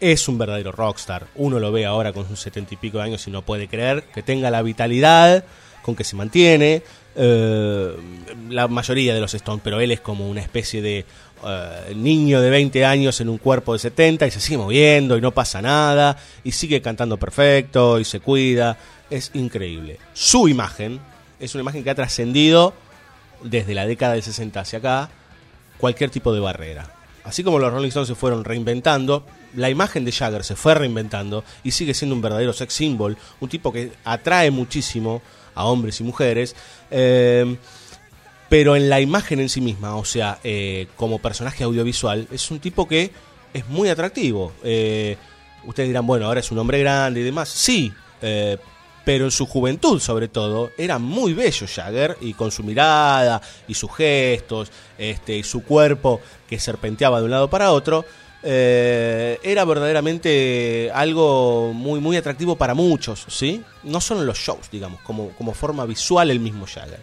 Es 0.00 0.28
un 0.28 0.38
verdadero 0.38 0.72
rockstar. 0.72 1.26
Uno 1.34 1.58
lo 1.58 1.72
ve 1.72 1.84
ahora 1.84 2.12
con 2.12 2.28
sus 2.28 2.40
setenta 2.40 2.74
y 2.74 2.76
pico 2.76 2.98
de 2.98 3.04
años 3.04 3.26
y 3.26 3.30
no 3.30 3.42
puede 3.42 3.68
creer 3.68 4.04
que 4.14 4.22
tenga 4.22 4.50
la 4.50 4.62
vitalidad 4.62 5.44
con 5.82 5.96
que 5.96 6.04
se 6.04 6.16
mantiene. 6.16 6.82
Eh, 7.18 7.96
la 8.50 8.68
mayoría 8.68 9.14
de 9.14 9.20
los 9.20 9.32
Stones, 9.34 9.62
pero 9.64 9.80
él 9.80 9.90
es 9.90 10.00
como 10.00 10.28
una 10.28 10.40
especie 10.40 10.82
de 10.82 11.04
eh, 11.44 11.94
niño 11.94 12.40
de 12.40 12.50
20 12.50 12.84
años 12.84 13.20
en 13.20 13.28
un 13.28 13.38
cuerpo 13.38 13.72
de 13.72 13.78
70 13.78 14.26
y 14.26 14.30
se 14.30 14.40
sigue 14.40 14.58
moviendo 14.58 15.16
y 15.16 15.20
no 15.20 15.32
pasa 15.32 15.62
nada 15.62 16.16
y 16.44 16.52
sigue 16.52 16.82
cantando 16.82 17.16
perfecto 17.16 17.98
y 17.98 18.04
se 18.04 18.20
cuida. 18.20 18.76
Es 19.08 19.30
increíble. 19.34 19.98
Su 20.12 20.48
imagen 20.48 21.00
es 21.40 21.54
una 21.54 21.62
imagen 21.62 21.84
que 21.84 21.90
ha 21.90 21.94
trascendido 21.94 22.74
desde 23.42 23.74
la 23.74 23.86
década 23.86 24.14
del 24.14 24.22
60 24.22 24.60
hacia 24.60 24.78
acá 24.78 25.10
cualquier 25.78 26.10
tipo 26.10 26.32
de 26.32 26.40
barrera. 26.40 26.90
Así 27.24 27.42
como 27.42 27.58
los 27.58 27.72
Rolling 27.72 27.88
Stones 27.88 28.08
se 28.08 28.14
fueron 28.14 28.44
reinventando, 28.44 29.26
la 29.54 29.68
imagen 29.68 30.04
de 30.04 30.12
Jagger 30.12 30.44
se 30.44 30.54
fue 30.54 30.74
reinventando 30.74 31.44
y 31.64 31.72
sigue 31.72 31.92
siendo 31.92 32.14
un 32.14 32.22
verdadero 32.22 32.52
sex 32.52 32.72
symbol, 32.72 33.16
un 33.40 33.48
tipo 33.48 33.72
que 33.72 33.92
atrae 34.04 34.50
muchísimo 34.50 35.22
a 35.56 35.64
hombres 35.64 36.00
y 36.00 36.04
mujeres, 36.04 36.54
eh, 36.92 37.56
pero 38.48 38.76
en 38.76 38.88
la 38.88 39.00
imagen 39.00 39.40
en 39.40 39.48
sí 39.48 39.60
misma, 39.60 39.96
o 39.96 40.04
sea, 40.04 40.38
eh, 40.44 40.86
como 40.96 41.18
personaje 41.18 41.64
audiovisual, 41.64 42.28
es 42.30 42.48
un 42.52 42.60
tipo 42.60 42.86
que 42.86 43.10
es 43.52 43.66
muy 43.66 43.88
atractivo. 43.88 44.52
Eh, 44.62 45.16
ustedes 45.64 45.88
dirán, 45.88 46.06
bueno, 46.06 46.26
ahora 46.26 46.38
es 46.38 46.52
un 46.52 46.58
hombre 46.58 46.78
grande 46.78 47.20
y 47.20 47.24
demás. 47.24 47.48
Sí, 47.48 47.92
pero 49.04 49.24
en 49.24 49.30
su 49.30 49.46
juventud 49.46 50.00
sobre 50.00 50.26
todo 50.26 50.72
era 50.76 50.98
muy 50.98 51.32
bello 51.32 51.66
Jagger 51.72 52.16
y 52.20 52.34
con 52.34 52.50
su 52.50 52.64
mirada 52.64 53.40
y 53.68 53.74
sus 53.74 53.94
gestos 53.94 54.72
este, 54.98 55.36
y 55.36 55.42
su 55.44 55.62
cuerpo 55.62 56.20
que 56.48 56.58
serpenteaba 56.58 57.18
de 57.18 57.26
un 57.26 57.30
lado 57.30 57.48
para 57.48 57.70
otro 57.70 58.04
eh, 58.48 59.40
era 59.42 59.64
verdaderamente 59.64 60.90
algo 60.94 61.72
muy 61.72 61.98
muy 61.98 62.16
atractivo 62.16 62.56
para 62.56 62.74
muchos 62.74 63.26
sí 63.28 63.62
no 63.82 64.00
solo 64.00 64.20
en 64.20 64.26
los 64.26 64.38
shows 64.38 64.70
digamos 64.70 65.00
como, 65.00 65.30
como 65.30 65.52
forma 65.52 65.84
visual 65.84 66.30
el 66.30 66.38
mismo 66.38 66.64
Jagger 66.66 67.00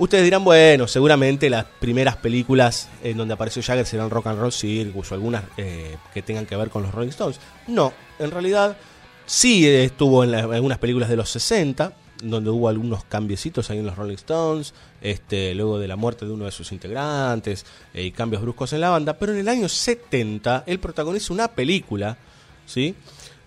Ustedes 0.00 0.24
dirán, 0.24 0.44
bueno, 0.44 0.88
seguramente 0.88 1.50
las 1.50 1.66
primeras 1.66 2.16
películas 2.16 2.88
en 3.02 3.18
donde 3.18 3.34
apareció 3.34 3.62
Jagger 3.62 3.84
serán 3.84 4.08
Rock 4.08 4.28
and 4.28 4.38
Roll 4.38 4.50
Circus 4.50 5.12
o 5.12 5.14
algunas 5.14 5.44
eh, 5.58 5.98
que 6.14 6.22
tengan 6.22 6.46
que 6.46 6.56
ver 6.56 6.70
con 6.70 6.82
los 6.82 6.94
Rolling 6.94 7.10
Stones. 7.10 7.38
No, 7.66 7.92
en 8.18 8.30
realidad 8.30 8.78
sí 9.26 9.68
estuvo 9.68 10.24
en, 10.24 10.34
algunas 10.34 10.78
películas 10.78 11.10
de 11.10 11.16
los 11.16 11.28
60, 11.28 11.92
donde 12.22 12.50
hubo 12.50 12.68
algunos 12.68 13.04
cambiecitos 13.04 13.70
ahí 13.70 13.78
en 13.78 13.86
los 13.86 13.96
Rolling 13.96 14.14
Stones, 14.14 14.74
este, 15.00 15.54
luego 15.54 15.78
de 15.78 15.88
la 15.88 15.96
muerte 15.96 16.26
de 16.26 16.32
uno 16.32 16.44
de 16.44 16.50
sus 16.50 16.72
integrantes 16.72 17.64
eh, 17.94 18.04
y 18.04 18.10
cambios 18.12 18.42
bruscos 18.42 18.72
en 18.72 18.80
la 18.82 18.90
banda, 18.90 19.18
pero 19.18 19.32
en 19.32 19.38
el 19.38 19.48
año 19.48 19.68
70 19.68 20.64
él 20.66 20.78
protagoniza 20.78 21.32
una 21.32 21.48
película, 21.48 22.16
¿sí? 22.66 22.94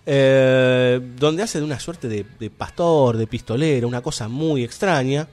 Eh, 0.06 1.00
donde 1.16 1.42
hace 1.42 1.58
de 1.58 1.64
una 1.64 1.80
suerte 1.80 2.08
de, 2.08 2.26
de 2.38 2.50
pastor, 2.50 3.16
de 3.16 3.26
pistolero, 3.26 3.88
una 3.88 4.02
cosa 4.02 4.28
muy 4.28 4.62
extraña 4.64 5.26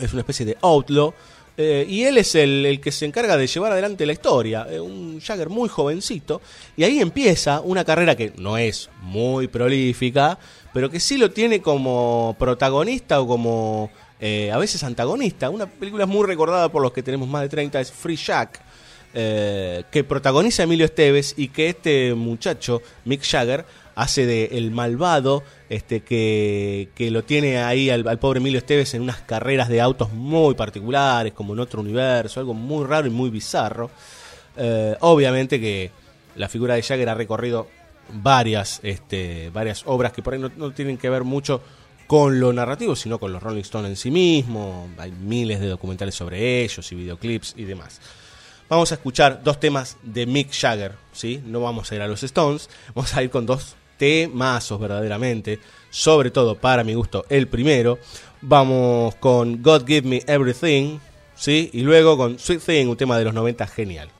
es 0.00 0.12
una 0.12 0.20
especie 0.20 0.46
de 0.46 0.56
outlaw. 0.60 1.12
eh, 1.56 1.84
y 1.88 2.04
él 2.04 2.18
es 2.18 2.34
el, 2.34 2.64
el 2.66 2.80
que 2.80 2.92
se 2.92 3.04
encarga 3.04 3.36
de 3.36 3.46
llevar 3.46 3.72
adelante 3.72 4.06
la 4.06 4.12
historia. 4.12 4.66
un 4.80 5.20
Jagger 5.20 5.48
muy 5.48 5.68
jovencito. 5.68 6.40
Y 6.76 6.84
ahí 6.84 7.00
empieza 7.00 7.60
una 7.60 7.84
carrera 7.84 8.16
que 8.16 8.32
no 8.36 8.56
es 8.58 8.90
muy 9.02 9.48
prolífica, 9.48 10.38
pero 10.72 10.90
que 10.90 11.00
sí 11.00 11.16
lo 11.18 11.30
tiene 11.30 11.60
como 11.60 12.36
protagonista 12.38 13.20
o 13.20 13.26
como 13.26 13.90
eh, 14.20 14.50
a 14.52 14.58
veces 14.58 14.82
antagonista. 14.82 15.50
Una 15.50 15.66
película 15.66 16.06
muy 16.06 16.26
recordada 16.26 16.68
por 16.70 16.82
los 16.82 16.92
que 16.92 17.02
tenemos 17.02 17.28
más 17.28 17.42
de 17.42 17.48
30 17.48 17.80
es 17.80 17.92
Free 17.92 18.16
Jack. 18.16 18.60
eh, 19.14 19.84
que 19.90 20.04
protagoniza 20.04 20.64
Emilio 20.64 20.84
Esteves 20.84 21.34
y 21.36 21.48
que 21.48 21.70
este 21.70 22.14
muchacho, 22.14 22.82
Mick 23.06 23.22
Jagger, 23.24 23.64
hace 23.94 24.26
de 24.26 24.50
el 24.52 24.70
malvado 24.70 25.42
este 25.70 26.00
que, 26.00 26.90
que 26.94 27.10
lo 27.10 27.24
tiene 27.24 27.58
ahí 27.58 27.90
al, 27.90 28.06
al 28.06 28.18
pobre 28.18 28.38
Emilio 28.38 28.58
Esteves 28.58 28.94
en 28.94 29.02
unas 29.02 29.20
carreras 29.22 29.68
de 29.68 29.80
autos 29.80 30.12
muy 30.12 30.54
particulares, 30.54 31.32
como 31.32 31.54
en 31.54 31.60
otro 31.60 31.80
universo, 31.80 32.38
algo 32.38 32.54
muy 32.54 32.84
raro 32.86 33.06
y 33.06 33.10
muy 33.10 33.30
bizarro. 33.30 33.90
Eh, 34.56 34.96
obviamente 35.00 35.60
que 35.60 35.90
la 36.36 36.48
figura 36.48 36.74
de 36.74 36.82
Jagger 36.82 37.08
ha 37.08 37.14
recorrido 37.14 37.68
varias, 38.12 38.80
este, 38.82 39.50
varias 39.50 39.82
obras 39.86 40.12
que 40.12 40.22
por 40.22 40.34
ahí 40.34 40.40
no, 40.40 40.70
tienen 40.72 40.98
que 40.98 41.10
ver 41.10 41.24
mucho 41.24 41.62
con 42.06 42.40
lo 42.40 42.52
narrativo, 42.52 42.96
sino 42.96 43.18
con 43.18 43.32
los 43.32 43.42
Rolling 43.42 43.60
Stones 43.60 43.90
en 43.90 43.96
sí 43.96 44.10
mismos. 44.10 44.88
Hay 44.98 45.12
miles 45.12 45.60
de 45.60 45.68
documentales 45.68 46.14
sobre 46.14 46.62
ellos 46.62 46.90
y 46.90 46.94
videoclips 46.94 47.54
y 47.56 47.64
demás. 47.64 48.00
Vamos 48.68 48.92
a 48.92 48.96
escuchar 48.96 49.42
dos 49.42 49.58
temas 49.60 49.96
de 50.02 50.26
Mick 50.26 50.52
Jagger, 50.52 50.94
¿sí? 51.12 51.42
No 51.44 51.60
vamos 51.60 51.90
a 51.90 51.94
ir 51.94 52.02
a 52.02 52.08
los 52.08 52.22
Stones, 52.22 52.68
vamos 52.94 53.14
a 53.14 53.22
ir 53.22 53.30
con 53.30 53.46
dos 53.46 53.76
temazos 53.96 54.78
verdaderamente, 54.78 55.58
sobre 55.90 56.30
todo 56.30 56.54
para 56.54 56.84
mi 56.84 56.94
gusto 56.94 57.24
el 57.28 57.48
primero. 57.48 57.98
Vamos 58.40 59.14
con 59.16 59.62
God 59.62 59.86
Give 59.86 60.08
Me 60.08 60.22
Everything, 60.26 60.98
¿sí? 61.34 61.70
Y 61.72 61.80
luego 61.80 62.16
con 62.16 62.38
Sweet 62.38 62.62
Thing, 62.62 62.86
un 62.88 62.96
tema 62.96 63.18
de 63.18 63.24
los 63.24 63.34
90 63.34 63.66
genial. 63.66 64.10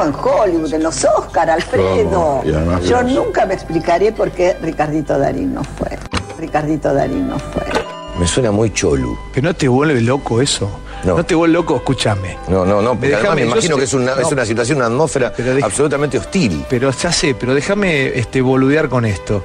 Estuvo 0.00 0.04
en 0.04 0.34
Hollywood, 0.40 0.74
en 0.74 0.82
los 0.82 1.04
Oscar, 1.04 1.50
Alfredo. 1.50 2.42
Yo 2.82 3.02
nunca 3.02 3.44
me 3.46 3.54
explicaré 3.54 4.12
por 4.12 4.30
qué 4.30 4.56
Ricardito 4.62 5.18
Darín 5.18 5.54
no 5.54 5.62
fue. 5.64 5.98
Ricardito 6.38 6.94
Darín 6.94 7.28
no 7.28 7.38
fue. 7.38 7.62
Me 8.18 8.26
suena 8.26 8.50
muy 8.50 8.72
cholu. 8.72 9.16
¿Que 9.32 9.40
no 9.40 9.54
te 9.54 9.68
vuelve 9.68 10.00
loco 10.00 10.40
eso? 10.40 10.70
No, 11.04 11.24
te 11.24 11.34
vuelve 11.34 11.54
loco, 11.54 11.76
escúchame. 11.76 12.36
No, 12.48 12.64
no, 12.66 12.82
no, 12.82 12.92
además 12.92 13.34
me 13.34 13.42
imagino 13.42 13.76
que 13.76 13.84
es 13.84 13.94
una, 13.94 14.12
es 14.12 14.30
una 14.30 14.44
situación, 14.44 14.78
una 14.78 14.86
atmósfera 14.86 15.32
absolutamente 15.62 16.18
hostil. 16.18 16.64
Pero 16.68 16.90
ya 16.90 17.12
sé, 17.12 17.34
pero 17.34 17.54
déjame 17.54 18.18
este, 18.18 18.40
boludear 18.42 18.88
con 18.88 19.04
esto. 19.04 19.42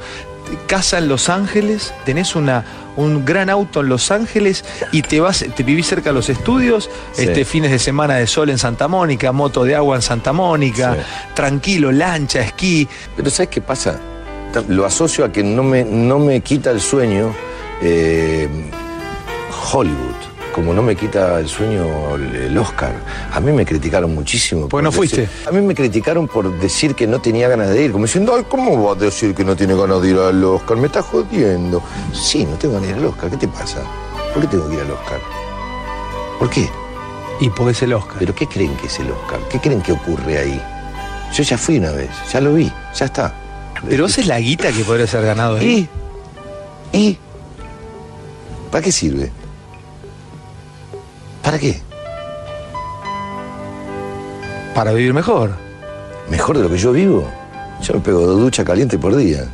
Casa 0.68 0.98
en 1.00 1.08
Los 1.08 1.30
Ángeles, 1.30 1.94
tenés 2.06 2.36
una, 2.36 2.64
un 2.96 3.26
gran 3.26 3.50
auto 3.50 3.82
en 3.82 3.90
Los 3.90 4.12
Ángeles 4.12 4.64
y 4.92 5.02
te 5.02 5.20
vas, 5.20 5.46
te 5.56 5.64
vivís 5.64 5.88
cerca 5.88 6.10
de 6.10 6.14
los 6.14 6.30
estudios, 6.30 6.90
Sí. 7.14 7.24
este 7.24 7.46
fines 7.46 7.72
de 7.72 7.80
semana 7.80 8.16
de 8.16 8.28
sol 8.28 8.50
en 8.50 8.58
Santa 8.58 8.88
Mónica, 8.88 9.32
moto 9.32 9.64
de 9.64 9.76
agua 9.76 9.96
en 9.96 10.02
Santa 10.02 10.34
Mónica, 10.34 10.94
Sí. 10.96 11.00
tranquilo, 11.34 11.92
lancha, 11.92 12.42
esquí. 12.42 12.88
Pero 13.16 13.30
¿sabes 13.30 13.50
qué 13.50 13.62
pasa? 13.62 14.00
Lo 14.70 14.86
asocio 14.86 15.26
a 15.26 15.32
que 15.32 15.44
no 15.44 15.64
me, 15.64 15.84
no 15.84 16.18
me 16.20 16.40
quita 16.42 16.72
el 16.72 16.80
sueño 16.80 17.34
eh, 17.82 18.48
Hollywood, 19.74 20.15
como 20.56 20.74
no 20.74 20.82
me 20.82 20.96
quita 20.96 21.38
el 21.42 21.50
sueño 21.50 22.16
el, 22.16 22.58
Oscar. 22.58 22.94
A 23.34 23.42
mí 23.42 23.52
me 23.52 23.66
criticaron 23.66 24.16
muchísimo. 24.16 24.70
Pues 24.70 24.82
no 24.82 24.90
decir- 24.90 24.96
fuiste. 24.96 25.30
a 25.46 25.52
mí 25.52 25.60
me 25.60 25.76
criticaron 25.76 26.30
por 26.30 26.50
decir 26.62 26.96
que 26.96 27.06
no 27.06 27.20
tenía 27.20 27.50
ganas 27.50 27.72
de 27.72 27.84
ir, 27.84 27.92
como 27.92 28.06
diciendo, 28.06 28.34
ay, 28.38 28.46
¿cómo 28.48 28.82
vas 28.82 28.96
a 28.96 29.02
decir 29.02 29.36
que 29.36 29.44
no 29.44 29.54
tiene 29.58 29.76
ganas 29.76 30.02
de 30.02 30.12
ir 30.12 30.18
al 30.18 30.42
Oscar? 30.46 30.78
Me 30.78 30.88
estás 30.88 31.04
jodiendo. 31.08 31.84
Sí, 32.14 32.46
no 32.46 32.56
tengo 32.56 32.76
ganas 32.76 32.88
de 32.88 32.96
ir 32.96 33.00
al 33.04 33.06
Oscar, 33.10 33.30
¿qué 33.32 33.36
te 33.36 33.48
pasa? 33.50 33.80
¿Por 34.34 34.44
qué 34.44 34.48
tengo 34.48 34.70
que 34.70 34.76
ir 34.76 34.80
al 34.80 34.92
Oscar? 34.92 35.20
¿Por 36.40 36.50
qué? 36.50 36.70
Y 37.42 37.52
es 37.70 37.82
el 37.82 37.92
Oscar. 37.94 38.16
¿Pero 38.20 38.34
qué 38.34 38.48
creen 38.48 38.74
que 38.78 38.88
es 38.88 38.98
el 39.02 39.12
Oscar? 39.12 39.40
¿Qué 39.50 39.60
creen 39.60 39.82
que 39.82 39.92
ocurre 39.92 40.38
ahí? 40.38 40.62
Yo 41.34 41.44
ya 41.44 41.58
fui 41.58 41.80
una 41.80 41.92
vez, 41.92 42.12
ya 42.32 42.40
lo 42.40 42.54
vi, 42.54 42.72
ya 42.98 43.06
está. 43.08 43.34
Pero 43.90 44.06
esa 44.06 44.22
es 44.22 44.28
la 44.28 44.40
guita 44.40 44.72
que 44.72 44.86
podría 44.86 45.06
ser 45.06 45.26
ganado 45.26 45.58
ahí. 45.58 45.90
¿Y? 46.94 46.98
¿Y? 46.98 47.18
¿Para 48.72 48.82
qué 48.86 48.92
sirve? 48.94 49.34
¿Para 51.46 51.60
qué? 51.60 51.80
Para 54.74 54.92
vivir 54.92 55.14
mejor. 55.14 55.52
¿Mejor 56.28 56.58
de 56.58 56.64
lo 56.64 56.70
que 56.70 56.78
yo 56.78 56.92
vivo? 56.92 57.30
Yo 57.84 57.94
me 57.94 58.00
pego 58.00 58.22
dos 58.22 58.40
duchas 58.40 58.66
caliente 58.66 58.98
por 58.98 59.16
día. 59.16 59.46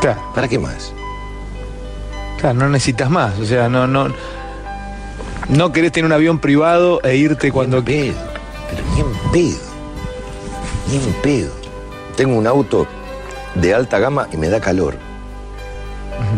Claro. 0.00 0.20
¿Para 0.34 0.48
qué 0.48 0.58
más? 0.58 0.92
Claro, 2.40 2.58
no 2.58 2.68
necesitas 2.70 3.08
más. 3.08 3.38
O 3.38 3.44
sea, 3.44 3.68
no, 3.68 3.86
no. 3.86 4.08
No 5.48 5.72
querés 5.72 5.92
tener 5.92 6.06
un 6.06 6.12
avión 6.12 6.40
privado 6.40 7.00
e 7.04 7.14
irte 7.14 7.52
cuando. 7.52 7.84
Pedo. 7.84 8.14
Pero 8.68 8.82
ni 8.94 9.00
en 9.00 9.32
pedo. 9.32 9.60
Ni 10.88 10.96
en 10.96 11.12
pedo. 11.22 11.52
Tengo 12.16 12.36
un 12.36 12.48
auto 12.48 12.88
de 13.54 13.74
alta 13.74 14.00
gama 14.00 14.26
y 14.32 14.36
me 14.36 14.48
da 14.48 14.60
calor. 14.60 14.96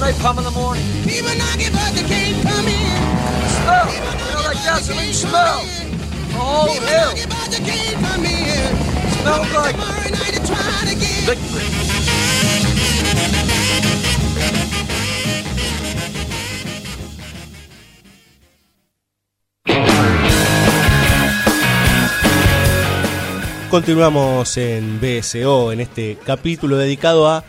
Love 0.00 0.14
the 0.14 0.20
smell 0.20 0.38
of 0.38 0.38
napalm 0.38 0.38
in 0.38 0.44
the 0.44 0.50
morning. 0.50 0.84
People 1.04 1.30
knock 1.36 1.60
it, 1.60 1.72
but 1.72 1.92
they 1.94 2.02
can't 2.08 2.42
come 2.42 2.66
in. 2.66 3.00
Smell, 3.60 3.86
you 3.92 4.00
know 4.00 4.42
that 4.42 4.56
gasoline 4.64 5.12
smell. 5.12 5.60
Oh, 6.34 6.72
hell. 6.86 7.16
Smells 7.16 7.48
like 9.52 9.76
victory. 11.26 11.64
Continuamos 23.70 24.56
en 24.56 24.98
BSO, 25.00 25.70
en 25.70 25.80
este 25.80 26.18
capítulo 26.24 26.76
dedicado 26.76 27.28
a 27.28 27.44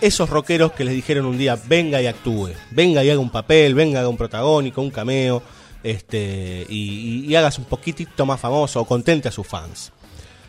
esos 0.00 0.28
rockeros 0.30 0.72
que 0.72 0.84
les 0.84 0.94
dijeron 0.94 1.26
un 1.26 1.38
día, 1.38 1.58
venga 1.66 2.00
y 2.00 2.06
actúe, 2.06 2.50
venga 2.70 3.02
y 3.04 3.10
haga 3.10 3.20
un 3.20 3.30
papel, 3.30 3.74
venga 3.74 4.00
haga 4.00 4.08
un 4.08 4.16
protagónico, 4.16 4.80
un 4.80 4.90
cameo, 4.90 5.42
este, 5.82 6.66
y, 6.68 7.24
y- 7.24 7.26
y 7.26 7.34
hagas 7.36 7.58
un 7.58 7.64
poquitito 7.64 8.26
más 8.26 8.40
famoso 8.40 8.80
o 8.80 8.84
contente 8.84 9.28
a 9.28 9.32
sus 9.32 9.46
fans. 9.46 9.92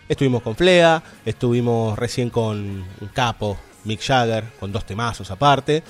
Estuvimos 0.08 0.42
con 0.42 0.56
Flea, 0.56 1.02
estuvimos 1.26 1.98
recién 1.98 2.30
con 2.30 2.58
un 2.58 3.08
capo, 3.14 3.58
Mick 3.86 4.02
Jagger, 4.02 4.44
con 4.60 4.72
dos 4.72 4.86
temazos 4.86 5.30
aparte. 5.32 5.84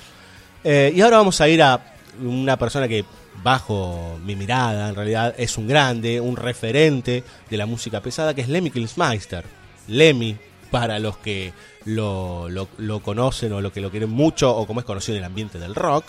Eh, 0.63 0.91
y 0.95 1.01
ahora 1.01 1.17
vamos 1.17 1.39
a 1.41 1.47
ir 1.47 1.61
a 1.63 1.79
una 2.21 2.57
persona 2.57 2.87
que, 2.87 3.05
bajo 3.41 4.19
mi 4.25 4.35
mirada, 4.35 4.89
en 4.89 4.95
realidad 4.95 5.33
es 5.37 5.57
un 5.57 5.67
grande, 5.67 6.19
un 6.19 6.35
referente 6.35 7.23
de 7.49 7.57
la 7.57 7.65
música 7.65 8.01
pesada, 8.01 8.33
que 8.33 8.41
es 8.41 8.49
Lemmy 8.49 8.71
Kilsmeister. 8.71 9.45
Lemmy, 9.87 10.35
para 10.71 10.99
los 10.99 11.17
que 11.17 11.53
lo, 11.85 12.47
lo- 12.49 12.99
conocen 13.01 13.53
o 13.53 13.61
lo 13.61 13.71
que 13.71 13.81
lo 13.81 13.89
quieren 13.91 14.09
mucho, 14.09 14.55
o 14.55 14.65
como 14.67 14.79
es 14.79 14.85
conocido 14.85 15.15
en 15.17 15.23
el 15.23 15.25
ambiente 15.27 15.59
del 15.59 15.75
rock. 15.75 16.05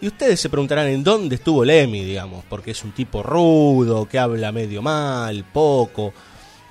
Y 0.00 0.08
ustedes 0.08 0.38
se 0.40 0.50
preguntarán 0.50 0.88
en 0.88 1.02
dónde 1.02 1.36
estuvo 1.36 1.64
Lemmy, 1.64 2.04
digamos, 2.04 2.44
porque 2.48 2.72
es 2.72 2.84
un 2.84 2.92
tipo 2.92 3.22
rudo, 3.22 4.06
que 4.06 4.18
habla 4.18 4.52
medio 4.52 4.82
mal, 4.82 5.44
poco, 5.52 6.12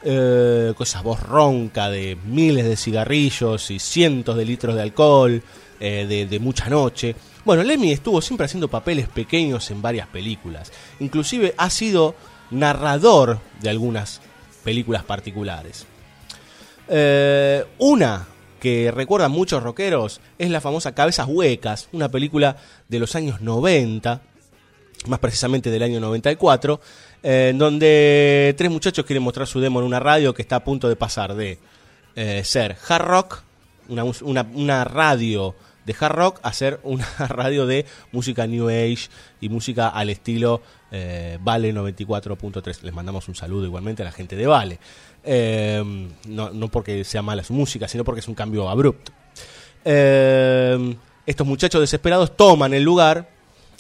eh, 0.04 0.74
con 0.78 0.86
esa 0.86 1.02
voz 1.02 1.20
ronca 1.22 1.90
de 1.90 2.16
miles 2.26 2.66
de 2.66 2.78
cigarrillos 2.78 3.72
y 3.72 3.80
cientos 3.80 4.38
de 4.38 4.46
litros 4.46 4.76
de 4.76 4.82
alcohol, 4.84 5.42
eh, 5.80 6.06
de, 6.08 6.28
de 6.28 6.40
mucha 6.40 6.70
noche. 6.70 7.16
Bueno, 7.44 7.64
Lemmy 7.64 7.92
estuvo 7.92 8.22
siempre 8.22 8.46
haciendo 8.46 8.68
papeles 8.68 9.08
pequeños 9.10 9.70
en 9.72 9.82
varias 9.82 10.08
películas. 10.08 10.72
Inclusive 11.00 11.56
ha 11.58 11.70
sido 11.72 12.16
narrador 12.52 13.40
de 13.62 13.70
algunas 13.70 14.22
películas 14.64 15.04
particulares. 15.04 15.86
Eh, 16.88 17.66
una 17.80 18.28
que 18.60 18.92
recuerdan 18.92 19.32
muchos 19.32 19.62
rockeros 19.62 20.22
es 20.38 20.50
la 20.50 20.62
famosa 20.62 20.94
Cabezas 20.94 21.28
Huecas, 21.28 21.90
una 21.92 22.10
película 22.10 22.58
de 22.88 23.00
los 23.00 23.16
años 23.16 23.42
90 23.42 24.22
más 25.08 25.20
precisamente 25.20 25.70
del 25.70 25.84
año 25.84 26.00
94, 26.00 26.80
eh, 27.24 27.54
donde 27.56 28.56
tres 28.58 28.72
muchachos 28.72 29.06
quieren 29.06 29.24
mostrar 29.24 29.48
su 29.48 29.60
demo 29.60 29.80
en 29.80 29.86
una 29.86 30.00
radio 30.00 30.34
que 30.34 30.42
está 30.42 30.58
a 30.58 30.64
punto 30.64 30.90
de 30.90 30.96
pasar 30.96 31.36
de 31.36 31.60
eh, 32.16 32.42
ser 32.44 32.78
hard 32.88 33.06
rock, 33.06 33.44
una 33.88 34.84
radio 34.84 35.56
de 35.86 35.96
hard 36.00 36.16
rock, 36.16 36.40
a 36.44 36.52
ser 36.54 36.80
una 36.84 37.08
radio 37.30 37.66
de 37.66 37.86
música 38.12 38.48
New 38.48 38.70
Age 38.70 39.10
y 39.40 39.50
música 39.50 39.90
al 39.90 40.10
estilo 40.10 40.62
eh, 40.92 41.38
Vale 41.42 41.74
94.3. 41.74 42.82
Les 42.82 42.94
mandamos 42.94 43.28
un 43.28 43.36
saludo 43.36 43.66
igualmente 43.66 44.02
a 44.02 44.06
la 44.06 44.12
gente 44.12 44.36
de 44.36 44.48
Vale. 44.48 44.80
Eh, 45.26 45.84
no, 46.28 46.68
porque 46.70 47.04
sea 47.04 47.22
mala 47.22 47.44
su 47.44 47.54
música, 47.54 47.88
sino 47.88 48.04
porque 48.04 48.20
es 48.20 48.28
un 48.28 48.36
cambio 48.36 48.70
abrupto. 48.70 49.12
Eh, 49.84 50.96
estos 51.26 51.48
muchachos 51.48 51.82
desesperados 51.82 52.36
toman 52.38 52.74
el 52.74 52.84
lugar 52.84 53.30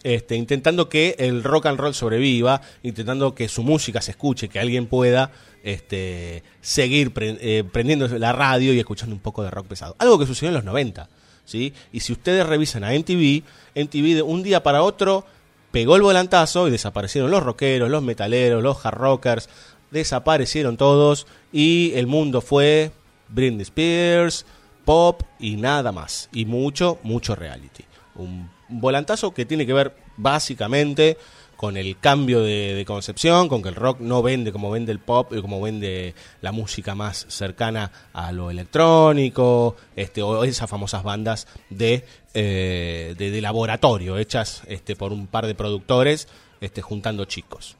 este, 0.05 0.35
intentando 0.35 0.87
que 0.87 1.15
el 1.17 1.43
rock 1.43 1.65
and 1.65 1.79
roll 1.79 1.95
sobreviva, 1.95 2.61
intentando 2.83 3.33
que 3.33 3.47
su 3.47 3.63
música 3.63 4.01
se 4.01 4.11
escuche, 4.11 4.49
que 4.49 4.59
alguien 4.59 4.85
pueda 4.85 5.31
este, 5.63 6.43
seguir 6.61 7.11
eh, 7.17 7.63
prendiendo 7.71 8.07
la 8.19 8.31
radio 8.31 8.71
y 8.71 8.79
escuchando 8.79 9.15
un 9.15 9.21
poco 9.21 9.41
de 9.41 9.49
rock 9.49 9.65
pesado. 9.65 9.95
Algo 9.97 10.19
que 10.19 10.27
sucedió 10.27 10.49
en 10.49 10.55
los 10.55 10.63
90. 10.63 11.09
¿sí? 11.43 11.73
Y 11.91 12.01
si 12.01 12.13
ustedes 12.13 12.45
revisan 12.45 12.83
a 12.83 12.91
MTV, 12.91 13.41
MTV 13.73 14.15
de 14.15 14.21
un 14.21 14.43
día 14.43 14.61
para 14.61 14.83
otro 14.83 15.25
pegó 15.71 15.95
el 15.95 16.03
volantazo 16.03 16.67
y 16.67 16.71
desaparecieron 16.71 17.31
los 17.31 17.41
rockeros, 17.41 17.89
los 17.89 18.03
metaleros, 18.03 18.61
los 18.61 18.85
hard 18.85 18.97
rockers, 18.99 19.49
desaparecieron 19.91 20.77
todos 20.77 21.27
y 21.51 21.93
el 21.95 22.07
mundo 22.07 22.41
fue 22.41 22.91
Britney 23.29 23.63
Spears, 23.63 24.45
pop 24.83 25.21
y 25.39 25.55
nada 25.55 25.91
más. 25.91 26.29
Y 26.31 26.45
mucho, 26.45 26.99
mucho 27.03 27.35
reality. 27.35 27.83
Un 28.15 28.49
volantazo 28.69 29.33
que 29.33 29.45
tiene 29.45 29.65
que 29.65 29.73
ver 29.73 29.95
básicamente 30.17 31.17
con 31.55 31.77
el 31.77 31.97
cambio 31.99 32.41
de, 32.41 32.73
de 32.73 32.85
concepción, 32.85 33.47
con 33.47 33.61
que 33.61 33.69
el 33.69 33.75
rock 33.75 33.99
no 33.99 34.21
vende 34.21 34.51
como 34.51 34.71
vende 34.71 34.91
el 34.91 34.99
pop 34.99 35.31
y 35.33 35.41
como 35.41 35.61
vende 35.61 36.13
la 36.41 36.51
música 36.51 36.95
más 36.95 37.25
cercana 37.29 37.91
a 38.13 38.31
lo 38.31 38.51
electrónico, 38.51 39.75
este, 39.95 40.21
o 40.21 40.43
esas 40.43 40.69
famosas 40.69 41.03
bandas 41.03 41.47
de, 41.69 42.05
eh, 42.33 43.15
de, 43.17 43.31
de 43.31 43.41
laboratorio 43.41 44.17
hechas 44.17 44.63
este, 44.67 44.95
por 44.95 45.13
un 45.13 45.27
par 45.27 45.47
de 45.47 45.55
productores 45.55 46.27
este, 46.61 46.81
juntando 46.81 47.25
chicos. 47.25 47.77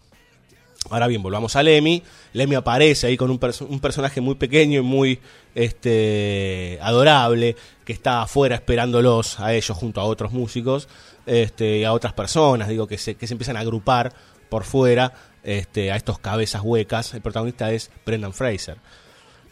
Ahora 0.90 1.08
bien, 1.08 1.24
volvamos 1.24 1.56
a 1.56 1.64
Lemmy. 1.64 2.04
Lemmy 2.34 2.56
aparece 2.56 3.08
ahí 3.08 3.18
con 3.18 3.32
un, 3.32 3.40
perso- 3.40 3.66
un 3.68 3.80
personaje 3.80 4.22
muy 4.22 4.36
pequeño 4.36 4.80
y 4.80 4.84
muy 4.84 5.20
este, 5.56 6.78
adorable, 6.82 7.56
que 7.84 7.94
está 7.94 8.22
afuera 8.22 8.56
esperándolos 8.56 9.40
a 9.40 9.54
ellos 9.54 9.76
junto 9.78 10.00
a 10.02 10.04
otros 10.06 10.32
músicos 10.32 10.88
este, 11.26 11.80
y 11.80 11.84
a 11.84 11.94
otras 11.94 12.14
personas, 12.14 12.68
digo, 12.68 12.88
que 12.88 12.98
se, 12.98 13.16
que 13.16 13.28
se 13.28 13.34
empiezan 13.34 13.58
a 13.58 13.62
agrupar 13.62 14.14
por 14.50 14.64
fuera 14.64 15.12
este, 15.44 15.92
a 15.92 15.96
estos 15.96 16.20
cabezas 16.20 16.62
huecas. 16.64 17.14
El 17.14 17.22
protagonista 17.22 17.72
es 17.72 17.90
Brendan 18.06 18.34
Fraser. 18.34 18.78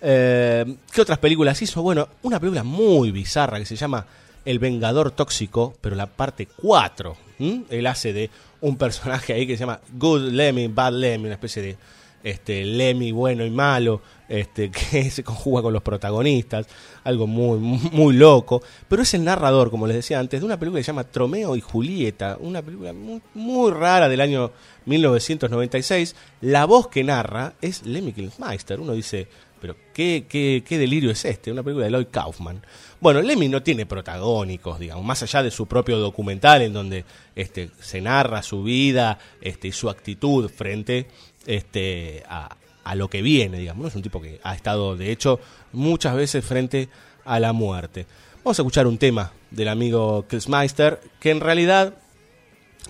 Eh, 0.02 0.76
¿Qué 0.92 1.02
otras 1.02 1.18
películas 1.20 1.62
hizo? 1.62 1.82
Bueno, 1.82 2.08
una 2.24 2.40
película 2.40 2.64
muy 2.64 3.12
bizarra 3.12 3.58
que 3.60 3.66
se 3.66 3.76
llama 3.76 4.06
El 4.46 4.60
Vengador 4.60 5.12
Tóxico, 5.12 5.74
pero 5.82 5.96
la 5.96 6.08
parte 6.08 6.48
4. 6.48 7.16
¿M? 7.44 7.64
Él 7.70 7.88
hace 7.88 8.14
de 8.14 8.30
un 8.62 8.78
personaje 8.78 9.34
ahí 9.34 9.46
que 9.46 9.58
se 9.58 9.62
llama 9.62 9.80
Good 9.94 10.32
Lemmy, 10.32 10.68
Bad 10.68 10.94
Lemmy, 10.94 11.26
una 11.26 11.34
especie 11.34 11.62
de 11.62 11.78
este, 12.24 12.64
Lemmy 12.64 13.12
bueno 13.12 13.46
y 13.46 13.50
malo, 13.50 14.02
este, 14.30 14.72
que 14.92 15.10
se 15.12 15.24
conjuga 15.24 15.62
con 15.62 15.74
los 15.74 15.84
protagonistas, 15.84 16.66
algo 17.04 17.28
muy, 17.28 17.60
muy 17.60 18.16
loco. 18.16 18.64
Pero 18.88 19.04
es 19.04 19.14
el 19.14 19.24
narrador, 19.24 19.70
como 19.70 19.86
les 19.86 19.98
decía 19.98 20.20
antes, 20.20 20.40
de 20.40 20.46
una 20.46 20.58
película 20.58 20.80
que 20.80 20.84
se 20.84 20.92
llama 20.92 21.04
Tromeo 21.04 21.56
y 21.56 21.62
Julieta, 21.62 22.38
una 22.40 22.62
película 22.62 22.94
muy, 22.94 23.22
muy 23.34 23.72
rara 23.72 24.08
del 24.08 24.22
año 24.22 24.52
1996. 24.86 26.16
La 26.42 26.66
voz 26.66 26.88
que 26.88 27.04
narra 27.04 27.54
es 27.62 27.86
Lemmy 27.86 28.14
Kilmister. 28.14 28.80
Uno 28.80 28.94
dice, 28.94 29.28
pero 29.64 29.78
¿qué, 29.94 30.26
qué, 30.28 30.62
qué 30.68 30.78
delirio 30.78 31.10
es 31.10 31.24
este? 31.24 31.50
Una 31.50 31.64
película 31.64 31.86
de 31.86 31.92
Lloyd 31.92 32.08
Kaufman. 32.12 32.62
Bueno, 33.00 33.22
Lemmy 33.22 33.48
no 33.48 33.64
tiene 33.64 33.86
protagónicos, 33.86 34.78
digamos, 34.78 35.06
más 35.06 35.24
allá 35.24 35.42
de 35.42 35.52
su 35.52 35.68
propio 35.68 36.00
documental 36.00 36.64
en 36.64 36.74
donde 36.74 37.06
este, 37.34 37.72
se 37.80 38.02
narra 38.02 38.44
su 38.44 38.62
vida 38.62 39.20
este, 39.40 39.70
y 39.70 39.72
su 39.72 39.90
actitud 39.90 40.50
frente 40.50 41.08
este, 41.46 42.24
a, 42.28 42.58
a 42.84 42.96
lo 42.96 43.10
que 43.10 43.22
viene, 43.22 43.58
digamos. 43.58 43.88
Es 43.88 43.96
un 43.96 44.02
tipo 44.02 44.22
que 44.22 44.42
ha 44.44 44.54
estado, 44.54 44.98
de 44.98 45.14
hecho, 45.14 45.40
muchas 45.72 46.14
veces 46.14 46.44
frente 46.44 46.90
a 47.24 47.40
la 47.40 47.54
muerte. 47.54 48.06
Vamos 48.44 48.60
a 48.60 48.64
escuchar 48.64 48.86
un 48.86 48.98
tema 48.98 49.32
del 49.50 49.70
amigo 49.70 50.28
Kilsmeister, 50.28 51.00
que 51.22 51.32
en 51.32 51.40
realidad 51.40 51.94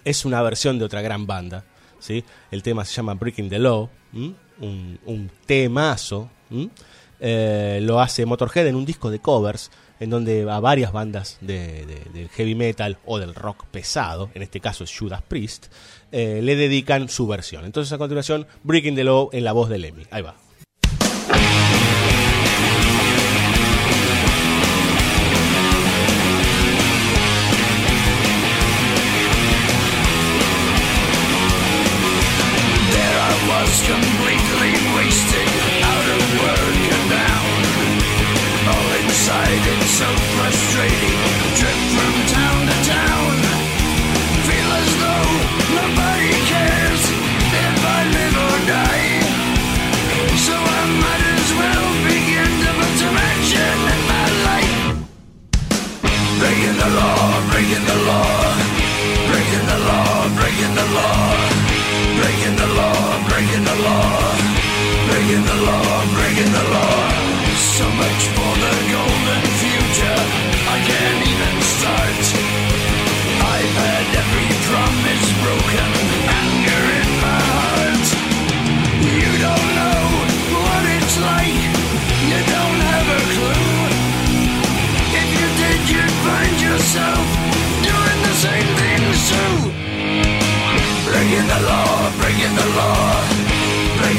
es 0.03 0.25
una 0.25 0.41
versión 0.41 0.79
de 0.79 0.85
otra 0.85 1.03
gran 1.03 1.27
banda. 1.27 1.65
¿sí? 1.99 2.23
El 2.49 2.63
tema 2.63 2.83
se 2.83 2.95
llama 2.95 3.13
Breaking 3.13 3.49
the 3.49 3.59
Law, 3.59 3.91
un, 4.11 4.35
un 5.05 5.31
temazo. 5.45 6.31
¿M? 6.53 6.69
Eh, 7.19 7.79
lo 7.81 7.99
hace 8.01 8.25
Motorhead 8.25 8.67
en 8.67 8.75
un 8.75 8.85
disco 8.85 9.09
de 9.11 9.19
covers, 9.19 9.71
en 9.99 10.09
donde 10.09 10.49
a 10.49 10.59
varias 10.59 10.91
bandas 10.91 11.37
de, 11.41 11.85
de- 11.85 12.09
del 12.13 12.29
heavy 12.29 12.55
metal 12.55 12.97
o 13.05 13.19
del 13.19 13.33
rock 13.35 13.65
pesado, 13.71 14.29
en 14.33 14.41
este 14.41 14.59
caso 14.59 14.83
es 14.83 14.97
Judas 14.97 15.21
Priest, 15.27 15.67
eh, 16.11 16.41
le 16.43 16.55
dedican 16.55 17.07
su 17.09 17.25
versión. 17.27 17.63
Entonces 17.65 17.93
a 17.93 17.97
continuación, 17.97 18.45
Breaking 18.63 18.95
the 18.95 19.03
Law 19.03 19.29
en 19.31 19.43
la 19.45 19.53
voz 19.53 19.69
de 19.69 19.77
Lemmy. 19.77 20.05
Ahí 20.11 20.21
va. 20.21 20.35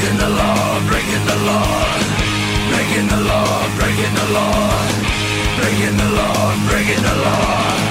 Breaking 0.04 0.18
the 0.18 0.28
law, 0.28 0.80
breaking 0.86 1.24
the 1.24 1.36
law, 1.46 1.98
breaking 2.68 3.08
the 3.08 3.20
law, 3.24 3.68
breaking 3.78 4.14
the 4.14 4.26
law, 4.34 4.92
breaking 5.56 5.96
the 5.96 6.08
law, 6.10 6.68
breaking 6.68 7.02
the 7.02 7.14
law. 7.24 7.83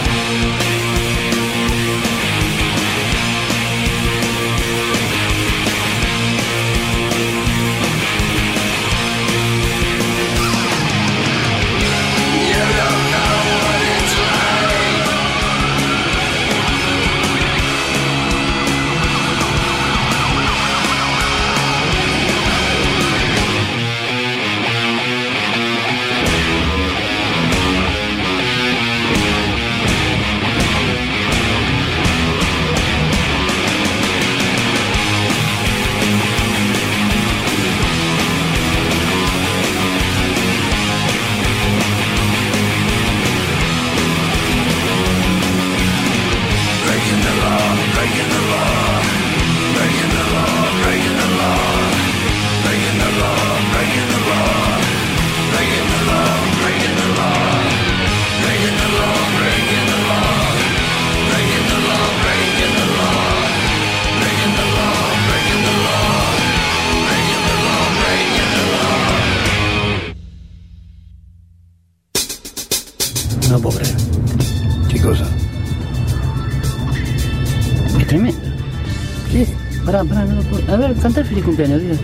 Canta 81.14 81.22
el 81.22 81.28
feliz 81.28 81.46
cumpleaños, 81.46 81.82
diga. 81.82 81.96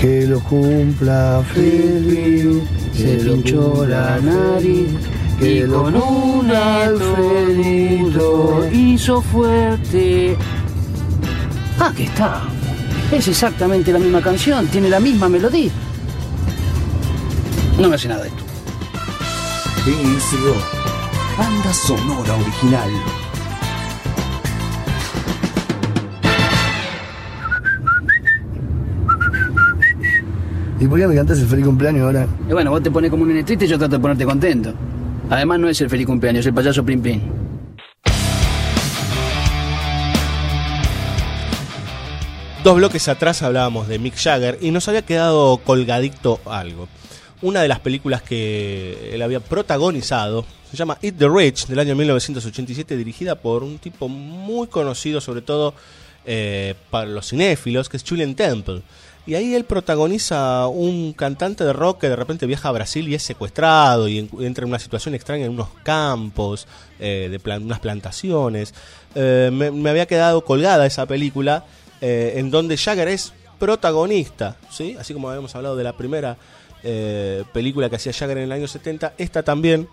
Que 0.00 0.26
lo 0.26 0.40
cumpla 0.40 1.42
feliz, 1.54 2.62
Se 2.94 3.16
pinchó 3.18 3.86
la 3.86 4.18
nariz 4.18 4.88
y 5.40 5.62
con 5.62 5.94
un 5.94 6.50
alfredito 6.50 7.88
hizo 8.72 9.22
fuerte. 9.22 10.36
Ah, 11.78 11.92
que 11.96 12.04
está. 12.04 12.42
Es 13.12 13.28
exactamente 13.28 13.92
la 13.92 14.00
misma 14.00 14.20
canción, 14.20 14.66
tiene 14.66 14.88
la 14.88 14.98
misma 14.98 15.28
melodía. 15.28 15.70
No 17.78 17.88
me 17.88 17.94
hace 17.94 18.08
nada 18.08 18.26
esto. 18.26 18.42
BSO. 19.84 20.56
Banda 21.38 21.72
sonora 21.72 22.34
original. 22.34 22.90
¿Y 30.80 30.86
por 30.86 30.98
qué 30.98 31.08
me 31.08 31.14
cantas 31.16 31.40
el 31.40 31.48
feliz 31.48 31.64
cumpleaños 31.64 32.02
ahora? 32.04 32.28
Y 32.48 32.52
bueno, 32.52 32.70
vos 32.70 32.80
te 32.80 32.90
pones 32.90 33.10
como 33.10 33.24
un 33.24 33.28
nene 33.28 33.42
triste 33.42 33.64
y 33.64 33.68
yo 33.68 33.78
trato 33.78 33.96
de 33.96 34.00
ponerte 34.00 34.24
contento. 34.24 34.72
Además, 35.28 35.58
no 35.58 35.68
es 35.68 35.80
el 35.80 35.90
feliz 35.90 36.06
cumpleaños, 36.06 36.40
es 36.40 36.46
el 36.46 36.54
payaso 36.54 36.84
Plim 36.84 37.02
Plim. 37.02 37.20
Dos 42.62 42.76
bloques 42.76 43.08
atrás 43.08 43.42
hablábamos 43.42 43.88
de 43.88 43.98
Mick 43.98 44.14
Jagger 44.16 44.58
y 44.60 44.70
nos 44.70 44.86
había 44.86 45.02
quedado 45.02 45.58
colgadito 45.58 46.40
algo. 46.44 46.88
Una 47.42 47.60
de 47.60 47.68
las 47.68 47.80
películas 47.80 48.22
que 48.22 49.10
él 49.12 49.22
había 49.22 49.40
protagonizado 49.40 50.44
se 50.70 50.76
llama 50.76 50.98
Eat 51.02 51.16
the 51.18 51.28
Rich 51.28 51.66
del 51.66 51.78
año 51.80 51.96
1987, 51.96 52.96
dirigida 52.96 53.34
por 53.36 53.64
un 53.64 53.78
tipo 53.78 54.08
muy 54.08 54.68
conocido, 54.68 55.20
sobre 55.20 55.40
todo 55.40 55.74
eh, 56.24 56.74
para 56.90 57.06
los 57.06 57.28
cinéfilos, 57.28 57.88
que 57.88 57.96
es 57.96 58.04
Julian 58.06 58.34
Temple. 58.34 58.82
Y 59.28 59.34
ahí 59.34 59.54
él 59.54 59.64
protagoniza 59.66 60.68
un 60.68 61.12
cantante 61.12 61.62
de 61.62 61.74
rock 61.74 62.00
que 62.00 62.08
de 62.08 62.16
repente 62.16 62.46
viaja 62.46 62.70
a 62.70 62.72
Brasil 62.72 63.06
y 63.08 63.14
es 63.14 63.22
secuestrado 63.22 64.08
y 64.08 64.20
en- 64.20 64.30
entra 64.40 64.64
en 64.64 64.70
una 64.70 64.78
situación 64.78 65.14
extraña 65.14 65.44
en 65.44 65.50
unos 65.52 65.68
campos, 65.82 66.66
eh, 66.98 67.28
de 67.30 67.38
plan- 67.38 67.62
unas 67.62 67.78
plantaciones. 67.78 68.72
Eh, 69.14 69.50
me, 69.52 69.90
había 69.90 70.06
quedado 70.06 70.44
colgada 70.46 70.86
esa 70.86 71.04
película 71.04 71.66
eh, 72.00 72.34
en 72.36 72.50
donde 72.50 72.78
Jagger 72.78 73.08
es 73.08 73.34
protagonista, 73.58 74.56
¿sí? 74.70 74.96
así 74.98 75.12
como 75.12 75.28
habíamos 75.28 75.54
hablado 75.54 75.76
de 75.76 75.84
la 75.84 75.92
primera 75.96 76.36
película 77.52 77.90
que 77.90 77.96
hacía 77.96 78.12
Jagger 78.14 78.38
en 78.38 78.44
el 78.44 78.52
año 78.52 78.66
70, 78.68 79.12
esta 79.18 79.42
también 79.42 79.88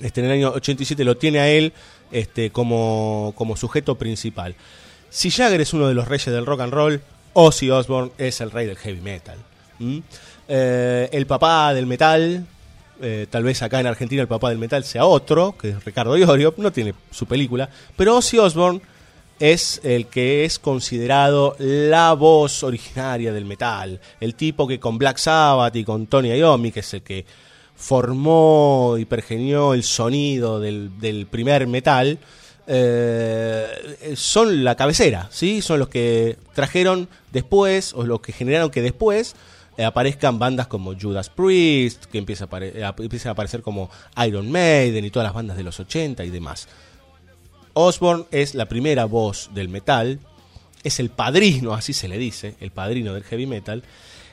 este, 0.00 0.20
en 0.20 0.26
el 0.26 0.32
año 0.32 0.50
87 0.52 1.04
lo 1.04 1.16
tiene 1.18 1.40
a 1.40 1.48
él 1.50 1.72
este, 2.12 2.50
como, 2.50 3.34
como 3.36 3.56
sujeto 3.56 3.96
principal. 3.96 4.54
Si 5.10 5.30
Jagger 5.30 5.60
es 5.60 5.72
uno 5.74 5.88
de 5.88 5.94
los 5.94 6.06
reyes 6.08 6.26
del 6.32 6.46
rock 6.46 6.60
and 6.60 6.72
roll, 6.72 7.02
Ozzy 7.32 7.70
Osbourne 7.70 8.12
es 8.18 8.40
el 8.40 8.50
rey 8.50 8.66
del 8.66 8.76
heavy 8.76 9.00
metal. 9.00 9.38
Eh, 10.48 11.08
el 11.12 11.26
papá 11.26 11.72
del 11.74 11.86
metal, 11.86 12.46
eh, 13.00 13.26
tal 13.30 13.44
vez 13.44 13.62
acá 13.62 13.80
en 13.80 13.86
Argentina 13.86 14.22
el 14.22 14.28
papá 14.28 14.48
del 14.48 14.58
metal 14.58 14.82
sea 14.84 15.04
otro, 15.04 15.56
que 15.56 15.70
es 15.70 15.84
Ricardo 15.84 16.16
Iorio, 16.16 16.54
no 16.56 16.72
tiene 16.72 16.94
su 17.10 17.26
película, 17.26 17.68
pero 17.96 18.16
Ozzy 18.16 18.38
Osbourne 18.38 18.80
es 19.38 19.80
el 19.84 20.06
que 20.06 20.44
es 20.44 20.58
considerado 20.58 21.54
la 21.58 22.12
voz 22.14 22.62
originaria 22.62 23.32
del 23.32 23.44
metal, 23.44 24.00
el 24.20 24.34
tipo 24.34 24.66
que 24.66 24.80
con 24.80 24.98
Black 24.98 25.18
Sabbath 25.18 25.76
y 25.76 25.84
con 25.84 26.06
Tony 26.06 26.30
Iommi, 26.30 26.72
que 26.72 26.80
es 26.80 26.94
el 26.94 27.02
que 27.02 27.24
formó 27.76 28.96
y 28.98 29.04
pergenió 29.04 29.74
el 29.74 29.84
sonido 29.84 30.58
del 30.58 31.26
primer 31.30 31.68
metal, 31.68 32.18
eh, 32.70 34.12
son 34.14 34.62
la 34.62 34.76
cabecera, 34.76 35.28
¿sí? 35.32 35.62
Son 35.62 35.78
los 35.78 35.88
que 35.88 36.36
trajeron 36.54 37.08
después, 37.32 37.94
o 37.94 38.04
los 38.04 38.20
que 38.20 38.32
generaron 38.32 38.70
que 38.70 38.82
después 38.82 39.34
eh, 39.78 39.84
aparezcan 39.84 40.38
bandas 40.38 40.66
como 40.66 40.94
Judas 40.94 41.30
Priest, 41.30 42.04
que 42.04 42.18
empieza 42.18 42.46
empiezan 42.98 43.30
a 43.30 43.32
aparecer 43.32 43.62
como 43.62 43.90
Iron 44.26 44.50
Maiden 44.52 45.02
y 45.02 45.10
todas 45.10 45.24
las 45.24 45.34
bandas 45.34 45.56
de 45.56 45.62
los 45.62 45.80
80 45.80 46.24
y 46.24 46.30
demás. 46.30 46.68
Osborne 47.72 48.26
es 48.32 48.54
la 48.54 48.66
primera 48.66 49.06
voz 49.06 49.48
del 49.54 49.70
metal, 49.70 50.20
es 50.84 51.00
el 51.00 51.08
padrino, 51.08 51.72
así 51.72 51.94
se 51.94 52.06
le 52.08 52.18
dice, 52.18 52.54
el 52.60 52.70
padrino 52.70 53.14
del 53.14 53.24
heavy 53.24 53.46
metal, 53.46 53.82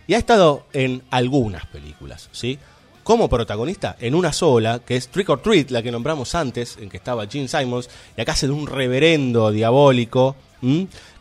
y 0.07 0.13
ha 0.13 0.17
estado 0.17 0.65
en 0.73 1.03
algunas 1.09 1.65
películas, 1.67 2.27
¿sí? 2.33 2.59
Como 3.05 3.29
protagonista 3.29 3.97
en 3.99 4.15
una 4.15 4.33
sola, 4.33 4.79
que 4.83 4.95
es 4.95 5.09
Trick 5.09 5.29
or 5.29 5.39
Treat, 5.39 5.69
la 5.69 5.83
que 5.83 5.91
nombramos 5.91 6.33
antes, 6.33 6.75
en 6.81 6.89
que 6.89 6.97
estaba 6.97 7.27
Gene 7.27 7.47
Simons, 7.47 7.87
y 8.17 8.21
acá 8.21 8.31
hace 8.31 8.47
de 8.47 8.53
un 8.53 8.65
reverendo 8.65 9.51
diabólico, 9.51 10.35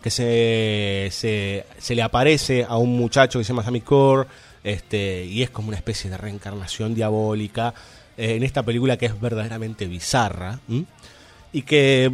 que 0.01 0.11
se, 0.11 1.11
se, 1.13 1.67
se 1.77 1.95
le 1.95 2.01
aparece 2.01 2.65
a 2.67 2.79
un 2.79 2.97
muchacho 2.97 3.39
que 3.39 3.45
se 3.45 3.49
llama 3.49 3.65
Sammy 3.65 3.83
Core, 3.83 4.27
este, 4.63 5.27
y 5.27 5.43
es 5.43 5.51
como 5.51 5.69
una 5.69 5.77
especie 5.77 6.09
de 6.09 6.17
reencarnación 6.17 6.95
diabólica 6.95 7.75
eh, 8.17 8.37
en 8.37 8.45
esta 8.45 8.63
película 8.63 8.97
que 8.97 9.05
es 9.05 9.21
verdaderamente 9.21 9.87
bizarra, 9.87 10.61
y 11.53 11.63
que 11.65 12.11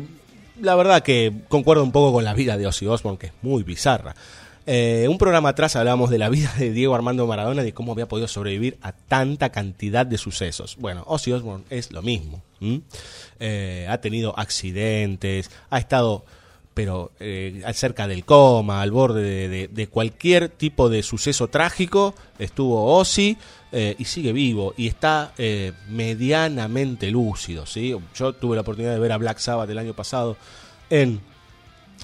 la 0.61 0.75
verdad 0.75 1.05
que 1.05 1.33
concuerda 1.47 1.85
un 1.85 1.93
poco 1.93 2.15
con 2.15 2.25
la 2.25 2.35
vida 2.35 2.59
de 2.59 2.67
Ozzy 2.67 2.89
Osbourne, 2.89 3.21
que 3.21 3.27
es 3.29 3.33
muy 3.43 3.63
bizarra. 3.63 4.17
Eh, 4.73 5.09
un 5.09 5.19
programa 5.19 5.49
atrás 5.49 5.75
hablábamos 5.75 6.11
de 6.11 6.19
la 6.19 6.29
vida 6.29 6.55
de 6.57 6.71
Diego 6.71 6.95
Armando 6.95 7.27
Maradona 7.27 7.63
y 7.63 7.65
de 7.65 7.75
cómo 7.75 7.91
había 7.91 8.07
podido 8.07 8.29
sobrevivir 8.29 8.79
a 8.83 8.93
tanta 8.93 9.51
cantidad 9.51 10.07
de 10.07 10.17
sucesos. 10.17 10.77
Bueno, 10.79 11.03
Ozzy 11.09 11.33
Osbourne 11.33 11.65
es 11.71 11.91
lo 11.91 12.03
mismo. 12.03 12.41
Eh, 13.41 13.89
ha 13.91 13.99
tenido 14.01 14.39
accidentes, 14.39 15.51
ha 15.71 15.79
estado 15.81 16.25
pero 16.73 17.11
eh, 17.19 17.65
cerca 17.75 18.07
del 18.07 18.25
coma, 18.25 18.81
al 18.81 18.93
borde 18.93 19.69
de, 19.69 19.87
cualquier 19.89 20.49
tipo 20.49 20.89
de 20.89 21.03
suceso 21.03 21.49
trágico, 21.49 22.15
estuvo 22.39 22.97
Ozzy 22.97 23.37
eh, 23.73 23.97
y 23.99 24.05
sigue 24.05 24.33
vivo 24.33 24.73
y 24.77 24.87
está 24.87 25.35
medianamente 25.89 27.11
lúcido. 27.11 27.67
¿sí? 27.67 27.93
Yo 28.15 28.35
tuve 28.35 28.55
la 28.55 28.63
oportunidad 28.63 28.93
de 28.93 29.01
ver 29.01 29.11
a 29.11 29.17
Black 29.19 29.39
Sabbath 29.39 29.69
el 29.69 29.79
año 29.79 29.95
pasado 29.95 30.37
en 30.91 31.21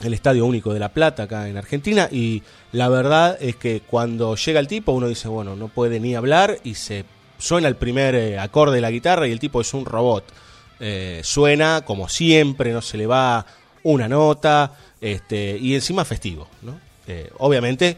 el 0.03 0.15
Estadio 0.15 0.45
Único 0.45 0.75
de 0.75 0.81
La 0.81 0.91
Plata, 0.91 1.25
acá 1.25 1.49
en 1.49 1.57
Argentina, 1.57 2.09
y 2.11 2.43
la 2.73 2.89
verdad 2.89 3.39
es 3.41 3.57
que 3.57 3.81
cuando 3.81 4.37
llega 4.37 4.61
el 4.61 4.69
tipo 4.69 4.93
uno 4.93 5.09
dice, 5.09 5.29
bueno, 5.29 5.57
no 5.57 5.69
puede 5.69 6.01
ni 6.01 6.15
hablar 6.15 6.59
y 6.65 6.75
se 6.75 7.05
suena 7.39 7.69
el 7.69 7.77
primer 7.77 8.15
eh, 8.15 8.39
acorde 8.39 8.77
de 8.77 8.81
la 8.81 8.91
guitarra 8.91 9.27
y 9.27 9.33
el 9.33 9.41
tipo 9.41 9.61
es 9.61 9.73
un 9.75 9.85
robot. 9.85 10.25
Eh, 10.79 11.21
suena 11.25 11.83
como 11.85 12.09
siempre, 12.09 12.73
no 12.73 12.83
se 12.83 12.99
le 12.99 13.07
va 13.07 13.47
una 13.83 14.09
nota, 14.09 14.73
este, 15.01 15.57
y 15.59 15.75
encima 15.75 16.05
festivo. 16.05 16.49
¿no? 16.63 16.79
Eh, 17.07 17.31
obviamente, 17.39 17.97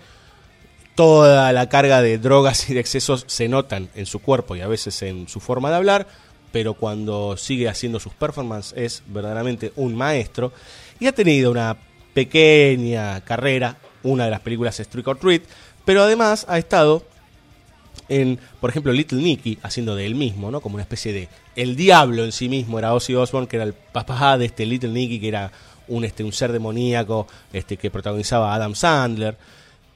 toda 0.95 1.53
la 1.53 1.69
carga 1.69 2.03
de 2.03 2.19
drogas 2.19 2.69
y 2.71 2.75
de 2.75 2.81
excesos 2.81 3.25
se 3.27 3.49
notan 3.49 3.89
en 3.95 4.07
su 4.07 4.21
cuerpo 4.21 4.57
y 4.57 4.61
a 4.61 4.69
veces 4.69 5.03
en 5.03 5.29
su 5.29 5.41
forma 5.41 5.71
de 5.71 5.77
hablar, 5.77 6.07
pero 6.53 6.75
cuando 6.75 7.37
sigue 7.37 7.69
haciendo 7.69 8.01
sus 8.01 8.15
performances 8.15 8.75
es 8.77 9.03
verdaderamente 9.07 9.73
un 9.77 9.95
maestro 9.95 10.53
y 10.99 11.07
ha 11.07 11.13
tenido 11.13 11.51
una 11.51 11.77
pequeña 12.19 13.21
carrera, 13.21 13.77
una 14.03 14.25
de 14.25 14.33
las 14.33 14.41
películas 14.41 14.81
es 14.81 14.89
Trick 14.89 15.07
or 15.07 15.21
Treat, 15.21 15.43
pero 15.85 16.03
además 16.03 16.47
ha 16.49 16.59
estado 16.59 17.05
en, 18.09 18.41
por 18.61 18.71
ejemplo, 18.71 18.93
Little 18.93 19.23
Nicky, 19.23 19.61
haciendo 19.63 19.95
de 19.95 20.05
él 20.05 20.17
mismo, 20.17 20.51
¿no? 20.51 20.61
Como 20.61 20.75
una 20.75 20.83
especie 20.83 21.13
de 21.13 21.29
el 21.55 21.77
diablo 21.77 22.25
en 22.25 22.33
sí 22.33 22.49
mismo 22.49 22.77
era 22.77 22.93
Ozzy 22.93 23.15
Osbourne, 23.15 23.47
que 23.47 23.55
era 23.55 23.65
el 23.65 23.73
papá 23.73 24.37
de 24.37 24.47
este 24.47 24.67
Little 24.67 24.91
Nicky, 24.91 25.21
que 25.21 25.29
era 25.29 25.53
un 25.87 26.05
este 26.05 26.25
un 26.25 26.33
ser 26.33 26.51
demoníaco, 26.51 27.29
este 27.53 27.77
que 27.77 27.89
protagonizaba 27.89 28.51
a 28.51 28.57
Adam 28.57 28.75
Sandler. 28.75 29.37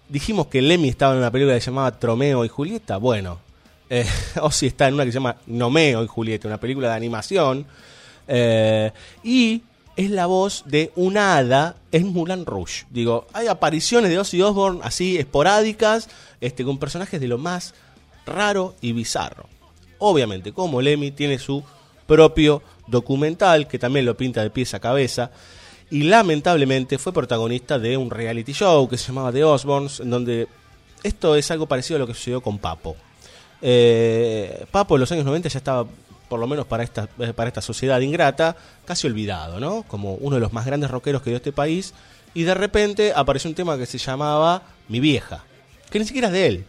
Dijimos 0.09 0.47
que 0.47 0.63
Lemmy 0.63 0.91
estaba 0.91 1.15
en 1.15 1.19
una 1.19 1.33
película 1.33 1.57
que 1.57 1.61
se 1.61 1.73
llamaba 1.73 1.99
Tromeo 1.99 2.45
y 2.45 2.49
Julieta. 2.49 2.99
Bueno, 2.99 3.41
eh, 3.91 4.07
Ozzy 4.41 4.69
está 4.69 4.87
en 4.87 4.95
una 4.95 5.05
que 5.05 5.11
se 5.11 5.17
llama 5.17 5.35
Nomeo 5.49 6.05
y 6.05 6.07
Julieta, 6.07 6.47
una 6.47 6.61
película 6.61 6.89
de 6.89 6.95
animación. 6.95 7.67
Eh, 8.29 8.93
y 9.25 9.63
es 9.97 10.11
la 10.11 10.27
voz 10.27 10.65
de 10.67 10.93
una 10.97 11.37
hada 11.37 11.77
en 11.91 12.13
Mulan 12.13 12.47
Rouge. 12.47 12.87
Digo, 12.91 13.27
hay 13.33 13.47
apariciones 13.47 14.11
de 14.11 14.19
Ozzy 14.19 14.41
Osbourne 14.41 14.81
así 14.83 15.19
esporádicas, 15.19 16.09
este, 16.41 16.65
con 16.65 16.79
personajes 16.79 17.21
de 17.21 17.29
lo 17.29 17.39
más 17.39 17.75
raro 18.27 18.75
y 18.81 18.93
bizarro. 18.93 19.49
Obviamente, 19.99 20.53
como 20.53 20.81
Lemmy 20.81 21.11
tiene 21.11 21.39
su 21.39 21.63
propio 22.07 22.63
documental 22.87 23.69
que 23.69 23.79
también 23.79 24.07
lo 24.07 24.17
pinta 24.17 24.43
de 24.43 24.51
pies 24.51 24.75
a 24.75 24.81
cabeza. 24.81 25.31
Y 25.91 26.05
lamentablemente 26.05 26.99
fue 26.99 27.13
protagonista 27.13 27.79
de 27.79 27.97
un 27.97 28.11
reality 28.11 28.53
show 28.53 28.89
que 28.89 28.97
se 28.97 29.09
llamaba 29.09 29.33
The 29.33 29.45
Osbournes, 29.45 30.01
en 30.01 30.11
donde 30.11 30.49
esto 31.03 31.37
es 31.37 31.51
algo 31.51 31.67
parecido 31.67 31.97
a 31.97 32.01
lo 32.01 32.07
que 32.07 32.15
sucedió 32.15 32.41
con 32.41 32.59
Papo. 32.59 32.97
Eh, 33.61 34.65
Papo 34.71 34.97
en 34.97 35.01
los 35.01 35.13
años 35.13 35.25
90 35.25 35.49
ya 35.49 35.59
estaba, 35.59 35.87
por 36.33 36.41
lo 36.41 36.47
menos 36.47 36.65
para 36.65 36.83
esta, 36.83 37.11
eh, 37.19 37.35
para 37.35 37.49
esta 37.49 37.61
sociedad 37.61 38.01
ingrata, 38.01 38.57
casi 38.87 39.07
olvidado, 39.07 39.61
¿no? 39.61 39.83
Como 39.83 40.15
uno 40.15 40.37
de 40.37 40.41
los 40.41 40.51
más 40.55 40.65
grandes 40.65 40.91
rockeros 40.91 41.21
que 41.21 41.29
dio 41.29 41.37
este 41.37 41.53
país. 41.53 41.93
Y 42.33 42.45
de 42.45 42.55
repente 42.55 43.13
apareció 43.15 43.51
un 43.51 43.55
tema 43.55 43.77
que 43.77 43.85
se 43.85 43.99
llamaba 43.99 44.63
Mi 44.89 44.99
vieja, 44.99 45.45
que 45.91 45.99
ni 45.99 46.07
siquiera 46.07 46.29
es 46.29 46.33
de 46.33 46.47
él. 46.47 46.65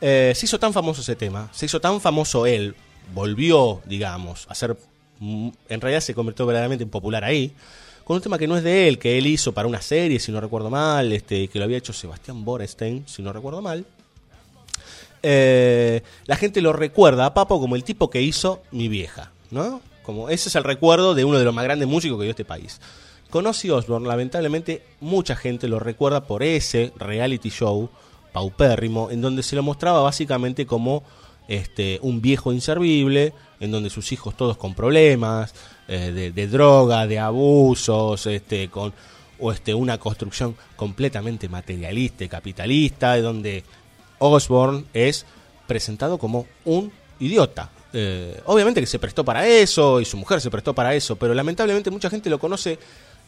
Eh, 0.00 0.32
se 0.36 0.46
hizo 0.46 0.56
tan 0.60 0.72
famoso 0.72 1.00
ese 1.00 1.16
tema, 1.16 1.48
se 1.52 1.66
hizo 1.66 1.80
tan 1.80 2.00
famoso 2.00 2.46
él, 2.46 2.76
volvió, 3.12 3.82
digamos, 3.86 4.46
a 4.48 4.54
ser 4.54 4.76
mm, 5.18 5.48
en 5.68 5.80
realidad 5.80 6.00
se 6.00 6.14
convirtió 6.14 6.46
verdaderamente 6.46 6.84
en 6.84 6.90
popular 6.90 7.24
ahí, 7.24 7.52
con 8.04 8.14
un 8.14 8.22
tema 8.22 8.38
que 8.38 8.46
no 8.46 8.56
es 8.56 8.62
de 8.62 8.86
él, 8.86 9.00
que 9.00 9.18
él 9.18 9.26
hizo 9.26 9.52
para 9.52 9.66
una 9.66 9.82
serie, 9.82 10.20
si 10.20 10.30
no 10.30 10.40
recuerdo 10.40 10.70
mal, 10.70 11.12
este, 11.12 11.48
que 11.48 11.58
lo 11.58 11.64
había 11.64 11.78
hecho 11.78 11.92
Sebastián 11.92 12.44
Borestein, 12.44 13.02
si 13.08 13.20
no 13.20 13.32
recuerdo 13.32 13.62
mal. 13.62 13.84
Eh, 15.30 16.02
la 16.24 16.36
gente 16.36 16.62
lo 16.62 16.72
recuerda 16.72 17.26
a 17.26 17.34
Papo 17.34 17.60
como 17.60 17.76
el 17.76 17.84
tipo 17.84 18.08
que 18.08 18.22
hizo 18.22 18.62
Mi 18.70 18.88
Vieja, 18.88 19.30
¿no? 19.50 19.82
Como 20.02 20.30
ese 20.30 20.48
es 20.48 20.54
el 20.54 20.64
recuerdo 20.64 21.14
de 21.14 21.26
uno 21.26 21.38
de 21.38 21.44
los 21.44 21.52
más 21.52 21.64
grandes 21.64 21.86
músicos 21.86 22.16
que 22.16 22.22
dio 22.24 22.30
este 22.30 22.46
país. 22.46 22.80
Con 23.28 23.46
Ozzy 23.46 23.68
lamentablemente, 23.68 24.82
mucha 25.00 25.36
gente 25.36 25.68
lo 25.68 25.80
recuerda 25.80 26.24
por 26.24 26.42
ese 26.42 26.94
reality 26.96 27.50
show 27.50 27.90
paupérrimo, 28.32 29.10
en 29.10 29.20
donde 29.20 29.42
se 29.42 29.54
lo 29.54 29.62
mostraba 29.62 30.00
básicamente 30.00 30.64
como 30.64 31.02
este, 31.46 31.98
un 32.00 32.22
viejo 32.22 32.50
inservible, 32.50 33.34
en 33.60 33.70
donde 33.70 33.90
sus 33.90 34.12
hijos 34.12 34.34
todos 34.34 34.56
con 34.56 34.74
problemas, 34.74 35.52
eh, 35.88 36.32
de, 36.34 36.46
droga, 36.46 37.06
de 37.06 37.18
abusos, 37.18 38.26
este, 38.26 38.70
con 38.70 38.94
o 39.38 39.52
este, 39.52 39.74
una 39.74 39.98
construcción 39.98 40.56
completamente 40.74 41.50
materialista 41.50 42.24
y 42.24 42.28
capitalista, 42.28 43.12
de 43.12 43.20
donde 43.20 43.64
Osborne 44.18 44.84
es 44.92 45.26
presentado 45.66 46.18
como 46.18 46.46
un 46.64 46.92
idiota. 47.20 47.70
Eh, 47.92 48.40
obviamente 48.44 48.80
que 48.80 48.86
se 48.86 48.98
prestó 48.98 49.24
para 49.24 49.46
eso 49.46 50.00
y 50.00 50.04
su 50.04 50.16
mujer 50.16 50.40
se 50.40 50.50
prestó 50.50 50.74
para 50.74 50.94
eso, 50.94 51.16
pero 51.16 51.34
lamentablemente 51.34 51.90
mucha 51.90 52.10
gente 52.10 52.28
lo 52.28 52.38
conoce 52.38 52.78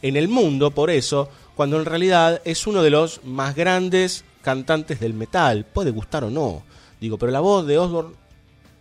en 0.01 0.15
el 0.15 0.27
mundo 0.27 0.71
por 0.71 0.89
eso, 0.89 1.29
cuando 1.55 1.77
en 1.79 1.85
realidad 1.85 2.41
es 2.43 2.67
uno 2.67 2.83
de 2.83 2.89
los 2.89 3.23
más 3.23 3.55
grandes 3.55 4.23
cantantes 4.41 4.99
del 4.99 5.13
metal. 5.13 5.65
Puede 5.65 5.91
gustar 5.91 6.23
o 6.23 6.29
no, 6.29 6.63
digo, 6.99 7.17
pero 7.17 7.31
la 7.31 7.39
voz 7.39 7.65
de 7.65 7.77
Osborne 7.77 8.15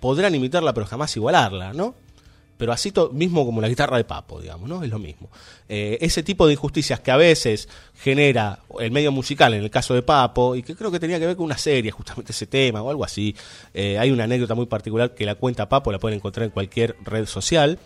podrán 0.00 0.34
imitarla, 0.34 0.72
pero 0.72 0.86
jamás 0.86 1.16
igualarla, 1.16 1.72
¿no? 1.72 1.94
Pero 2.60 2.74
así 2.74 2.92
mismo 3.12 3.46
como 3.46 3.62
la 3.62 3.70
guitarra 3.70 3.96
de 3.96 4.04
Papo, 4.04 4.38
digamos, 4.38 4.68
¿no? 4.68 4.84
Es 4.84 4.90
lo 4.90 4.98
mismo. 4.98 5.30
Eh, 5.66 5.96
ese 6.02 6.22
tipo 6.22 6.46
de 6.46 6.52
injusticias 6.52 7.00
que 7.00 7.10
a 7.10 7.16
veces 7.16 7.70
genera 7.94 8.58
el 8.78 8.90
medio 8.90 9.12
musical, 9.12 9.54
en 9.54 9.62
el 9.62 9.70
caso 9.70 9.94
de 9.94 10.02
Papo, 10.02 10.54
y 10.54 10.62
que 10.62 10.76
creo 10.76 10.90
que 10.90 11.00
tenía 11.00 11.18
que 11.18 11.24
ver 11.24 11.36
con 11.36 11.46
una 11.46 11.56
serie, 11.56 11.90
justamente 11.90 12.32
ese 12.32 12.46
tema 12.46 12.82
o 12.82 12.90
algo 12.90 13.02
así. 13.02 13.34
Eh, 13.72 13.98
hay 13.98 14.10
una 14.10 14.24
anécdota 14.24 14.54
muy 14.54 14.66
particular 14.66 15.14
que 15.14 15.24
la 15.24 15.36
cuenta 15.36 15.70
Papo, 15.70 15.90
la 15.90 15.98
pueden 15.98 16.18
encontrar 16.18 16.44
en 16.44 16.50
cualquier 16.50 16.96
red 17.02 17.24
social. 17.24 17.78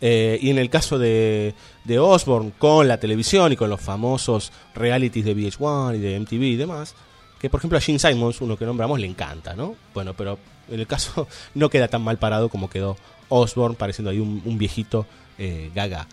Eh, 0.00 0.40
y 0.42 0.50
en 0.50 0.58
el 0.58 0.70
caso 0.70 0.98
de, 0.98 1.54
de 1.84 1.98
Osborne, 2.00 2.52
con 2.58 2.88
la 2.88 2.98
televisión 2.98 3.52
y 3.52 3.56
con 3.56 3.70
los 3.70 3.80
famosos 3.80 4.50
realities 4.74 5.24
de 5.24 5.36
VH1 5.36 5.94
y 5.94 5.98
de 6.00 6.18
MTV 6.18 6.42
y 6.42 6.56
demás, 6.56 6.96
que 7.38 7.48
por 7.48 7.60
ejemplo 7.60 7.78
a 7.78 7.80
Gene 7.80 8.00
Simons, 8.00 8.40
uno 8.40 8.56
que 8.56 8.66
nombramos, 8.66 8.98
le 8.98 9.06
encanta, 9.06 9.54
¿no? 9.54 9.76
Bueno, 9.94 10.14
pero 10.14 10.36
en 10.68 10.80
el 10.80 10.86
caso 10.88 11.28
no 11.54 11.70
queda 11.70 11.86
tan 11.86 12.02
mal 12.02 12.18
parado 12.18 12.48
como 12.48 12.68
quedó 12.68 12.96
Osborne, 13.28 13.76
pareciendo 13.76 14.10
ahí 14.10 14.20
un, 14.20 14.58
viejito 14.58 15.06
eh, 15.38 15.70
gaga. 15.74 16.06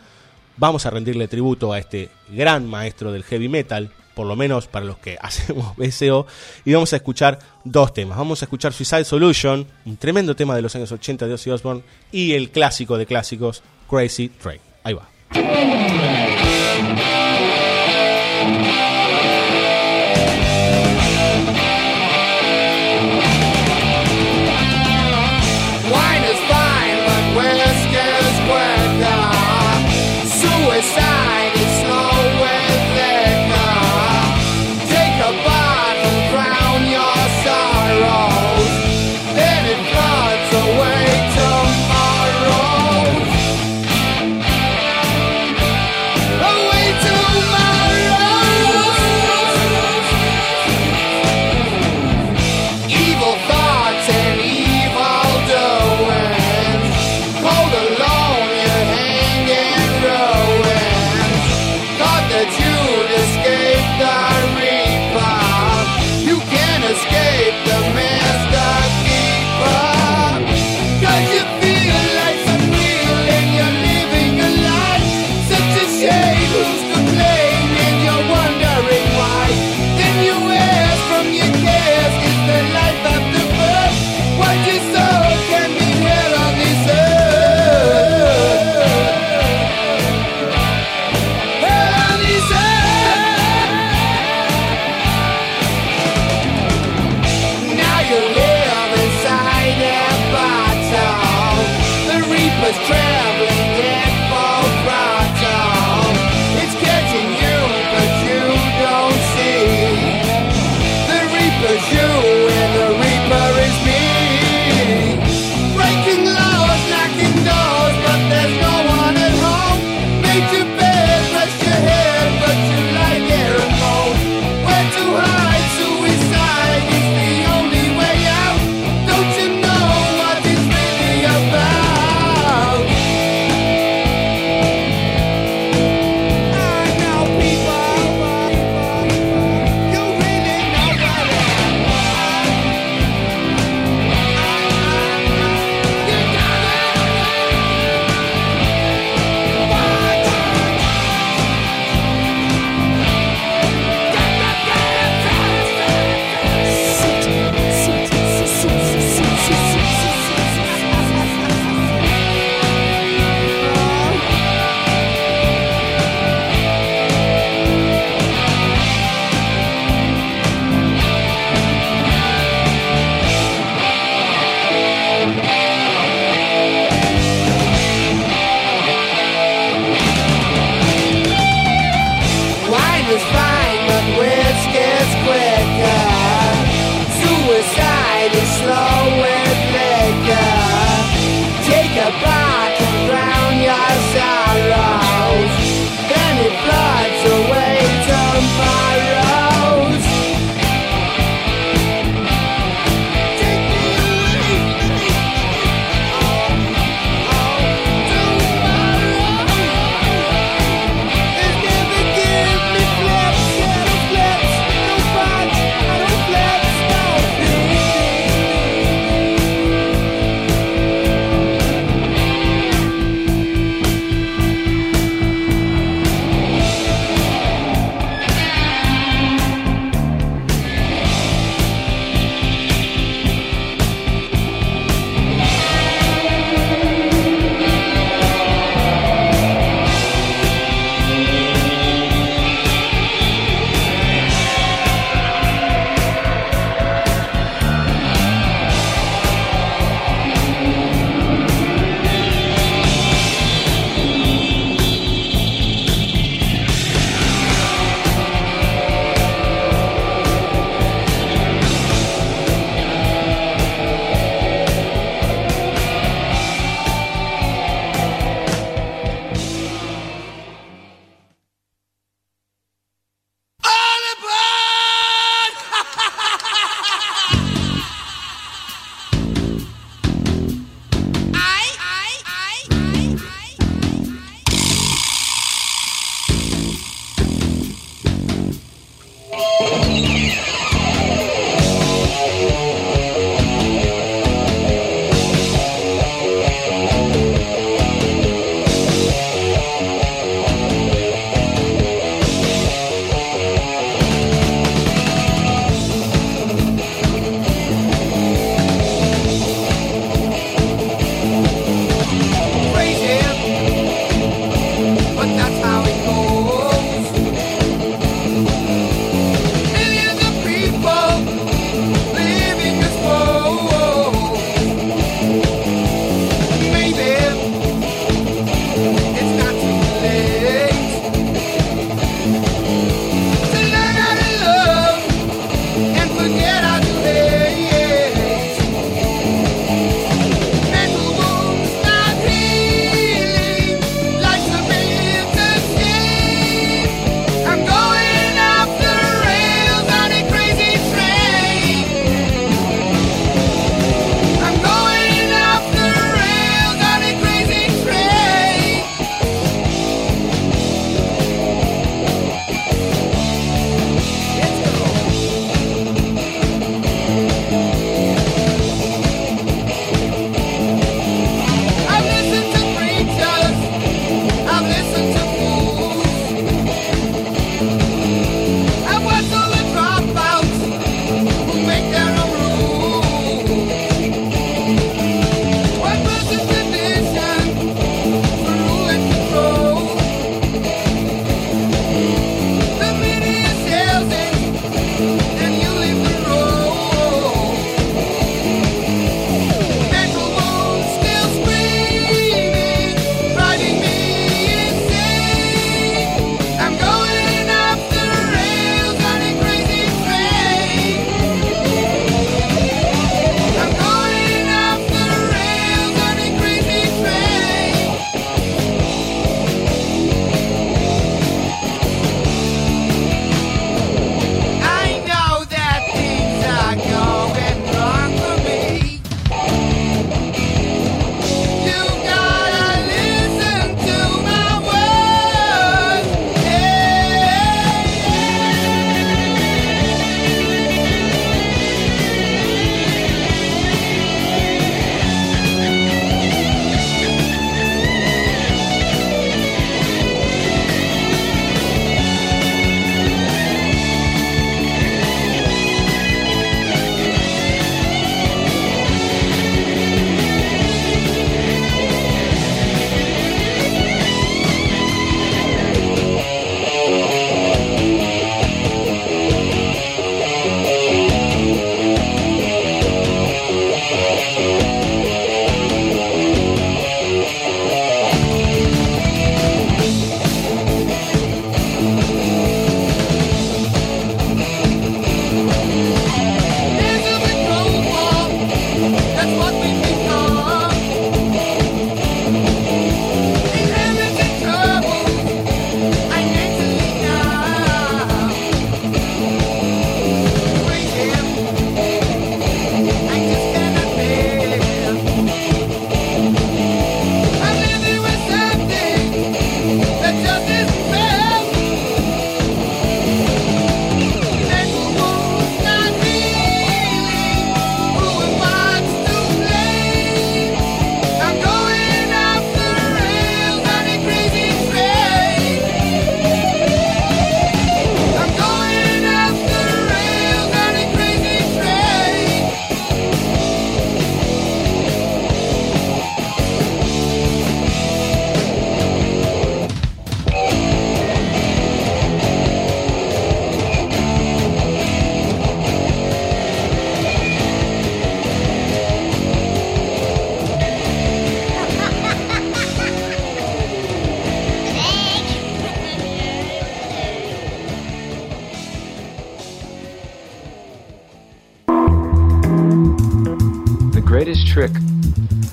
Vamos 0.58 0.86
a 0.86 0.90
rendirle 0.90 1.28
tributo 1.28 1.74
a 1.74 1.80
este 1.80 2.10
gran 2.30 2.70
maestro 2.70 3.12
del 3.12 3.24
heavy 3.24 3.50
metal, 3.50 3.90
por 4.14 4.28
lo 4.28 4.36
menos 4.36 4.68
para 4.68 4.86
los 4.86 4.98
que 4.98 5.18
hacemos 5.22 5.76
BSO, 5.76 6.28
y 6.66 6.74
vamos 6.74 6.94
a 6.94 6.98
escuchar 6.98 7.40
dos 7.64 7.94
temas. 7.94 8.18
Vamos 8.18 8.42
a 8.42 8.46
escuchar 8.46 8.74
Suicide 8.74 9.06
Solution, 9.06 9.66
un 9.86 9.98
tremendo 9.98 10.36
tema 10.36 10.56
de 10.56 10.62
los 10.62 10.76
años 10.76 10.92
80 10.92 11.28
de 11.28 11.34
Ozzy 11.34 11.50
Osbourne, 11.50 11.84
y 12.12 12.34
el 12.34 12.52
clásico 12.52 12.98
de 12.98 13.06
clásicos, 13.06 13.64
Crazy 13.90 14.30
Train. 14.30 14.60
Ahí 14.84 14.94
va. 14.94 15.08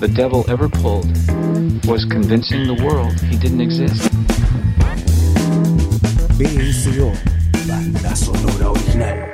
The 0.01 0.07
devil 0.07 0.43
ever 0.49 0.67
pulled 0.67 1.05
was 1.85 2.05
convincing 2.05 2.65
the 2.65 2.83
world 2.83 3.13
he 3.29 3.37
didn't 3.37 3.61
exist. 3.61 4.09
BSO, 6.39 7.13
banda 7.67 8.15
sonora 8.15 8.71
original. 8.71 9.31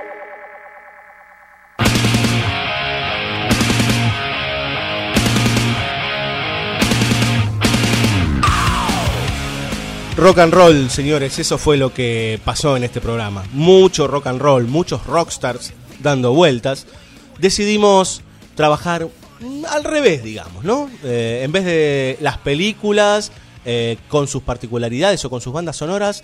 Rock 10.18 10.40
and 10.40 10.54
roll, 10.54 10.90
señores, 10.90 11.40
eso 11.40 11.58
fue 11.58 11.78
lo 11.78 11.94
que 11.94 12.42
pasó 12.44 12.76
en 12.76 12.84
este 12.84 13.00
programa. 13.00 13.46
Mucho 13.54 14.06
rock 14.06 14.28
and 14.28 14.42
roll, 14.42 14.68
muchos 14.68 15.06
rockstars 15.06 15.72
dando 16.02 16.34
vueltas. 16.34 16.88
Decidimos 17.40 18.22
trabajar 18.56 19.08
al 19.68 19.84
revés, 19.84 20.24
digamos, 20.24 20.64
¿no? 20.64 20.90
Eh, 21.04 21.42
en 21.44 21.52
vez 21.52 21.66
de 21.66 22.18
las 22.22 22.38
películas 22.38 23.32
eh, 23.66 23.98
con 24.08 24.28
sus 24.28 24.44
particularidades 24.44 25.24
o 25.26 25.30
con 25.30 25.42
sus 25.42 25.54
bandas 25.54 25.78
sonoras, 25.78 26.24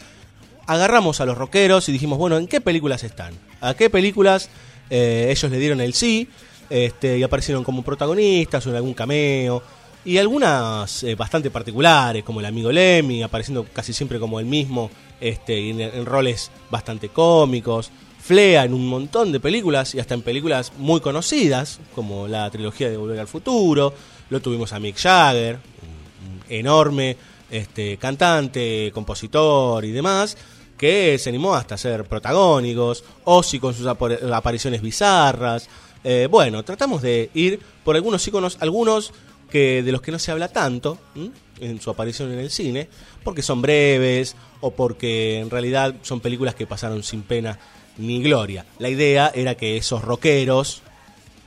agarramos 0.67 1.21
a 1.21 1.25
los 1.25 1.37
rockeros 1.37 1.87
y 1.89 1.91
dijimos, 1.91 2.17
bueno, 2.17 2.37
¿en 2.37 2.47
qué 2.47 2.61
películas 2.61 3.03
están? 3.03 3.33
¿A 3.61 3.73
qué 3.73 3.89
películas 3.89 4.49
eh, 4.89 5.27
ellos 5.29 5.51
le 5.51 5.59
dieron 5.59 5.81
el 5.81 5.93
sí? 5.93 6.29
Este, 6.69 7.17
y 7.17 7.23
aparecieron 7.23 7.63
como 7.63 7.83
protagonistas 7.83 8.65
o 8.65 8.69
en 8.69 8.77
algún 8.77 8.93
cameo. 8.93 9.61
Y 10.05 10.17
algunas 10.17 11.05
bastante 11.17 11.49
particulares, 11.49 12.25
como 12.25 12.41
el 12.41 12.45
amigo 12.45 12.71
Lemmy, 12.71 13.23
apareciendo 13.23 13.65
casi 13.71 13.93
siempre 13.93 14.19
como 14.19 14.37
el 14.37 14.45
mismo, 14.45 14.89
este, 15.21 15.69
en 15.69 16.05
roles 16.05 16.51
bastante 16.69 17.07
cómicos. 17.07 17.89
Flea 18.23 18.63
en 18.63 18.73
un 18.73 18.87
montón 18.87 19.31
de 19.33 19.39
películas 19.41 19.93
y 19.95 19.99
hasta 19.99 20.13
en 20.13 20.21
películas 20.21 20.71
muy 20.77 21.01
conocidas, 21.01 21.79
como 21.93 22.27
la 22.27 22.49
trilogía 22.49 22.89
de 22.89 22.95
Volver 22.97 23.19
al 23.19 23.27
Futuro. 23.27 23.93
Lo 24.29 24.39
tuvimos 24.41 24.71
a 24.71 24.79
Mick 24.79 24.97
Jagger, 24.97 25.55
un- 25.55 26.43
enorme 26.53 27.17
este, 27.51 27.97
cantante, 27.97 28.91
compositor 28.93 29.83
y 29.83 29.91
demás, 29.91 30.37
que 30.77 31.17
se 31.19 31.29
animó 31.29 31.53
hasta 31.53 31.75
a 31.75 31.77
ser 31.77 32.05
protagónicos, 32.05 33.03
Ozzy 33.25 33.59
con 33.59 33.73
sus 33.73 33.85
apariciones 33.85 34.81
bizarras. 34.81 35.67
Eh, 36.03 36.27
bueno, 36.31 36.63
tratamos 36.63 37.01
de 37.01 37.29
ir 37.33 37.59
por 37.83 37.95
algunos 37.95 38.25
iconos, 38.27 38.57
algunos 38.61 39.11
que 39.49 39.83
de 39.83 39.91
los 39.91 40.01
que 40.01 40.11
no 40.11 40.17
se 40.19 40.31
habla 40.31 40.47
tanto 40.47 40.97
¿m? 41.15 41.29
en 41.59 41.79
su 41.79 41.89
aparición 41.91 42.31
en 42.31 42.39
el 42.39 42.49
cine, 42.49 42.87
porque 43.23 43.41
son 43.43 43.61
breves 43.61 44.35
o 44.61 44.71
porque 44.71 45.39
en 45.39 45.49
realidad 45.49 45.93
son 46.01 46.21
películas 46.21 46.55
que 46.55 46.65
pasaron 46.65 47.03
sin 47.03 47.21
pena 47.21 47.59
ni 47.97 48.21
gloria. 48.21 48.65
La 48.79 48.89
idea 48.89 49.31
era 49.33 49.55
que 49.55 49.77
esos 49.77 50.01
rockeros 50.03 50.81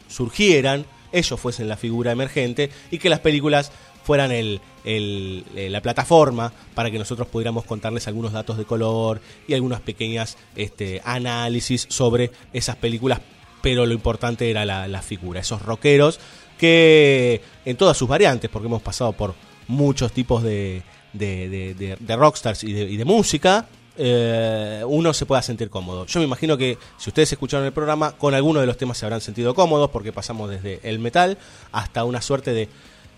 surgieran, 0.09 0.87
ellos 1.13 1.39
fuesen 1.41 1.69
la 1.69 1.77
figura 1.77 2.13
emergente 2.13 2.71
y 2.91 2.99
que 2.99 3.09
las 3.09 3.21
películas 3.21 3.73
fueran 4.05 4.31
el, 4.31 4.61
el- 4.85 5.45
eh, 5.57 5.69
la 5.69 5.81
plataforma 5.83 6.53
para 6.75 6.91
que 6.91 6.99
nosotros 6.99 7.27
pudiéramos 7.29 7.65
contarles 7.65 8.07
algunos 8.07 8.33
datos 8.33 8.57
de 8.57 8.65
color 8.65 9.21
y 9.49 9.55
algunas 9.55 9.81
pequeñas 9.81 10.37
este, 10.55 11.01
análisis 11.05 11.87
sobre 11.91 12.31
esas 12.53 12.77
películas, 12.77 13.21
pero 13.63 13.85
lo 13.85 13.93
importante 13.93 14.49
era 14.49 14.65
la, 14.65 14.87
la 14.87 15.03
figura, 15.03 15.41
esos 15.41 15.63
rockeros 15.63 16.21
que 16.57 17.41
en 17.65 17.77
todas 17.77 17.97
sus 17.97 18.09
variantes, 18.09 18.49
porque 18.49 18.67
hemos 18.69 18.81
pasado 18.83 19.13
por 19.13 19.35
muchos 19.69 20.13
tipos 20.13 20.43
de, 20.43 20.83
de, 21.13 21.97
de- 21.99 22.17
rockstars 22.17 22.63
y 22.65 22.97
de 22.97 23.05
música, 23.05 23.67
eh, 23.99 24.83
uno 24.87 25.13
se 25.13 25.27
pueda 25.27 25.43
sentir 25.43 25.71
cómodo. 25.71 26.07
Yo 26.07 26.21
me 26.21 26.27
imagino 26.27 26.57
que 26.57 26.79
si 26.99 27.11
ustedes 27.11 27.33
escucharon 27.33 27.67
el 27.67 27.73
programa, 27.73 28.13
con 28.13 28.35
alguno 28.35 28.61
de 28.61 28.67
los 28.67 28.77
temas 28.77 28.99
se 28.99 29.07
habrán 29.07 29.21
sentido 29.21 29.55
cómodos, 29.55 29.91
porque 29.91 30.13
pasamos 30.13 30.51
desde 30.51 30.81
el 30.83 30.99
metal 30.99 31.39
hasta 31.73 32.05
una 32.05 32.21
suerte 32.21 32.53
de 32.53 32.69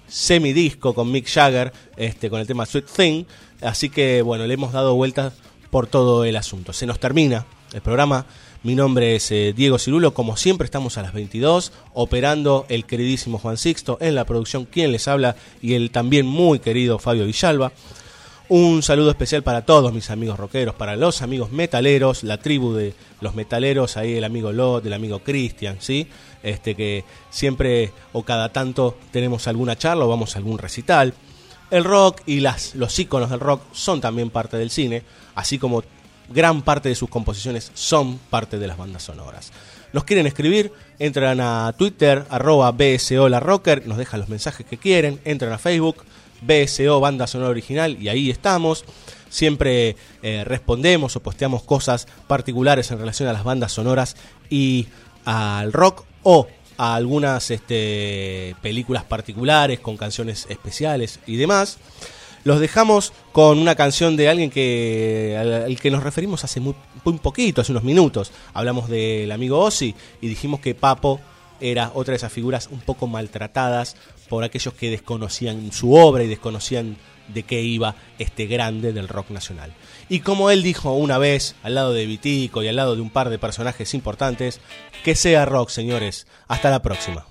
semidisco 0.09 0.94
con 0.94 1.10
Mick 1.10 1.28
Jagger, 1.28 1.72
este, 1.96 2.30
con 2.30 2.40
el 2.40 2.46
tema 2.46 2.66
Sweet 2.66 2.86
Thing. 2.86 3.24
Así 3.60 3.90
que 3.90 4.22
bueno, 4.22 4.46
le 4.46 4.55
hemos 4.55 4.72
dado 4.72 4.94
vueltas 4.94 5.34
por 5.70 5.86
todo 5.86 6.24
el 6.24 6.36
asunto. 6.36 6.72
Se 6.72 6.86
nos 6.86 6.98
termina 6.98 7.46
el 7.72 7.82
programa. 7.82 8.26
Mi 8.64 8.74
nombre 8.74 9.14
es 9.14 9.30
eh, 9.30 9.55
Diego 9.56 9.78
Cirulo, 9.78 10.14
como 10.14 10.36
siempre 10.36 10.64
estamos 10.64 10.98
a 10.98 11.02
las 11.02 11.12
22, 11.12 11.72
operando 11.94 12.66
el 12.68 12.86
queridísimo 12.86 13.38
Juan 13.38 13.56
Sixto 13.56 13.98
en 14.00 14.16
la 14.16 14.24
producción, 14.24 14.64
quien 14.64 14.90
les 14.90 15.06
habla, 15.06 15.36
y 15.62 15.74
el 15.74 15.92
también 15.92 16.26
muy 16.26 16.59
querido 16.59 16.98
Fabio 16.98 17.24
Villalba. 17.24 17.72
Un 18.50 18.82
saludo 18.82 19.10
especial 19.10 19.42
para 19.42 19.66
todos 19.66 19.92
mis 19.92 20.08
amigos 20.08 20.38
rockeros, 20.38 20.74
para 20.74 20.96
los 20.96 21.20
amigos 21.20 21.52
metaleros, 21.52 22.22
la 22.22 22.38
tribu 22.38 22.72
de 22.72 22.94
los 23.20 23.34
metaleros, 23.34 23.98
ahí 23.98 24.14
el 24.14 24.24
amigo 24.24 24.52
Lot, 24.52 24.86
el 24.86 24.94
amigo 24.94 25.18
Cristian, 25.18 25.76
¿sí? 25.80 26.08
Este 26.42 26.74
que 26.74 27.04
siempre 27.28 27.92
o 28.14 28.22
cada 28.22 28.48
tanto 28.48 28.96
tenemos 29.10 29.46
alguna 29.48 29.76
charla 29.76 30.06
o 30.06 30.08
vamos 30.08 30.34
a 30.34 30.38
algún 30.38 30.56
recital. 30.56 31.12
El 31.70 31.84
rock 31.84 32.22
y 32.24 32.40
las, 32.40 32.74
los 32.74 32.98
íconos 32.98 33.28
del 33.28 33.40
rock 33.40 33.60
son 33.72 34.00
también 34.00 34.30
parte 34.30 34.56
del 34.56 34.70
cine, 34.70 35.02
así 35.34 35.58
como 35.58 35.84
gran 36.30 36.62
parte 36.62 36.88
de 36.88 36.94
sus 36.94 37.10
composiciones 37.10 37.70
son 37.74 38.16
parte 38.16 38.58
de 38.58 38.66
las 38.66 38.78
bandas 38.78 39.02
sonoras. 39.02 39.52
Nos 39.92 40.04
quieren 40.04 40.26
escribir, 40.26 40.72
entran 40.98 41.40
a 41.42 41.74
Twitter, 41.76 42.24
arroba 42.30 42.70
BSO 42.72 43.28
Rocker, 43.40 43.86
nos 43.86 43.98
dejan 43.98 44.20
los 44.20 44.30
mensajes 44.30 44.64
que 44.64 44.78
quieren, 44.78 45.20
entran 45.26 45.52
a 45.52 45.58
Facebook, 45.58 46.04
BSO 46.43 47.01
Banda 47.01 47.27
Sonora 47.27 47.51
Original 47.51 47.97
y 48.01 48.09
ahí 48.09 48.31
estamos. 48.31 48.85
Siempre 49.28 49.97
eh, 50.23 50.44
respondemos 50.44 51.16
o 51.16 51.20
posteamos 51.20 51.62
cosas 51.62 52.09
particulares 52.27 52.90
en 52.90 52.98
relación 52.98 53.28
a 53.28 53.32
las 53.32 53.44
bandas 53.44 53.73
sonoras 53.73 54.16
y 54.48 54.89
al 55.24 55.73
rock 55.73 56.05
o 56.23 56.48
a 56.78 56.94
algunas 56.94 57.51
este, 57.51 58.55
películas 58.62 59.05
particulares 59.05 59.81
con 59.81 59.97
canciones 59.97 60.47
especiales 60.48 61.20
y 61.27 61.36
demás. 61.36 61.78
Los 62.44 62.60
dejamos 62.60 63.12
con 63.32 63.59
una 63.59 63.74
canción 63.74 64.16
de 64.16 64.28
alguien 64.28 64.51
que 64.51 65.36
al, 65.39 65.78
que 65.78 65.90
nos 65.90 66.02
referimos 66.02 66.44
hace 66.44 66.60
muy, 66.60 66.74
muy 67.05 67.19
poquito, 67.19 67.60
hace 67.60 67.73
unos 67.73 67.85
minutos. 67.85 68.32
Hablamos 68.55 68.89
del 68.89 69.31
amigo 69.32 69.59
Ozzy 69.59 69.94
y 70.20 70.28
dijimos 70.28 70.60
que 70.60 70.74
Papo 70.74 71.20
era 71.60 71.90
otra 71.94 72.12
de 72.12 72.16
esas 72.16 72.32
figuras 72.32 72.69
un 72.70 72.81
poco 72.81 73.06
maltratadas 73.09 73.97
por 74.28 74.44
aquellos 74.44 74.74
que 74.74 74.90
desconocían 74.90 75.72
su 75.72 75.94
obra 75.94 76.24
y 76.24 76.28
desconocían 76.28 76.96
de 77.28 77.42
qué 77.42 77.62
iba 77.62 77.94
este 78.18 78.46
grande 78.46 78.92
del 78.92 79.09
rock 79.09 79.30
nacional. 79.30 79.72
Y 80.09 80.20
como 80.20 80.50
él 80.50 80.62
dijo 80.62 80.92
una 80.92 81.18
vez, 81.18 81.55
al 81.62 81.74
lado 81.74 81.92
de 81.92 82.06
Vitico 82.06 82.62
y 82.62 82.68
al 82.68 82.76
lado 82.76 82.96
de 82.96 83.02
un 83.02 83.10
par 83.10 83.28
de 83.28 83.38
personajes 83.38 83.94
importantes, 83.94 84.60
que 85.05 85.14
sea 85.14 85.44
rock, 85.44 85.68
señores. 85.70 86.26
Hasta 86.48 86.70
la 86.70 86.82
próxima. 86.82 87.27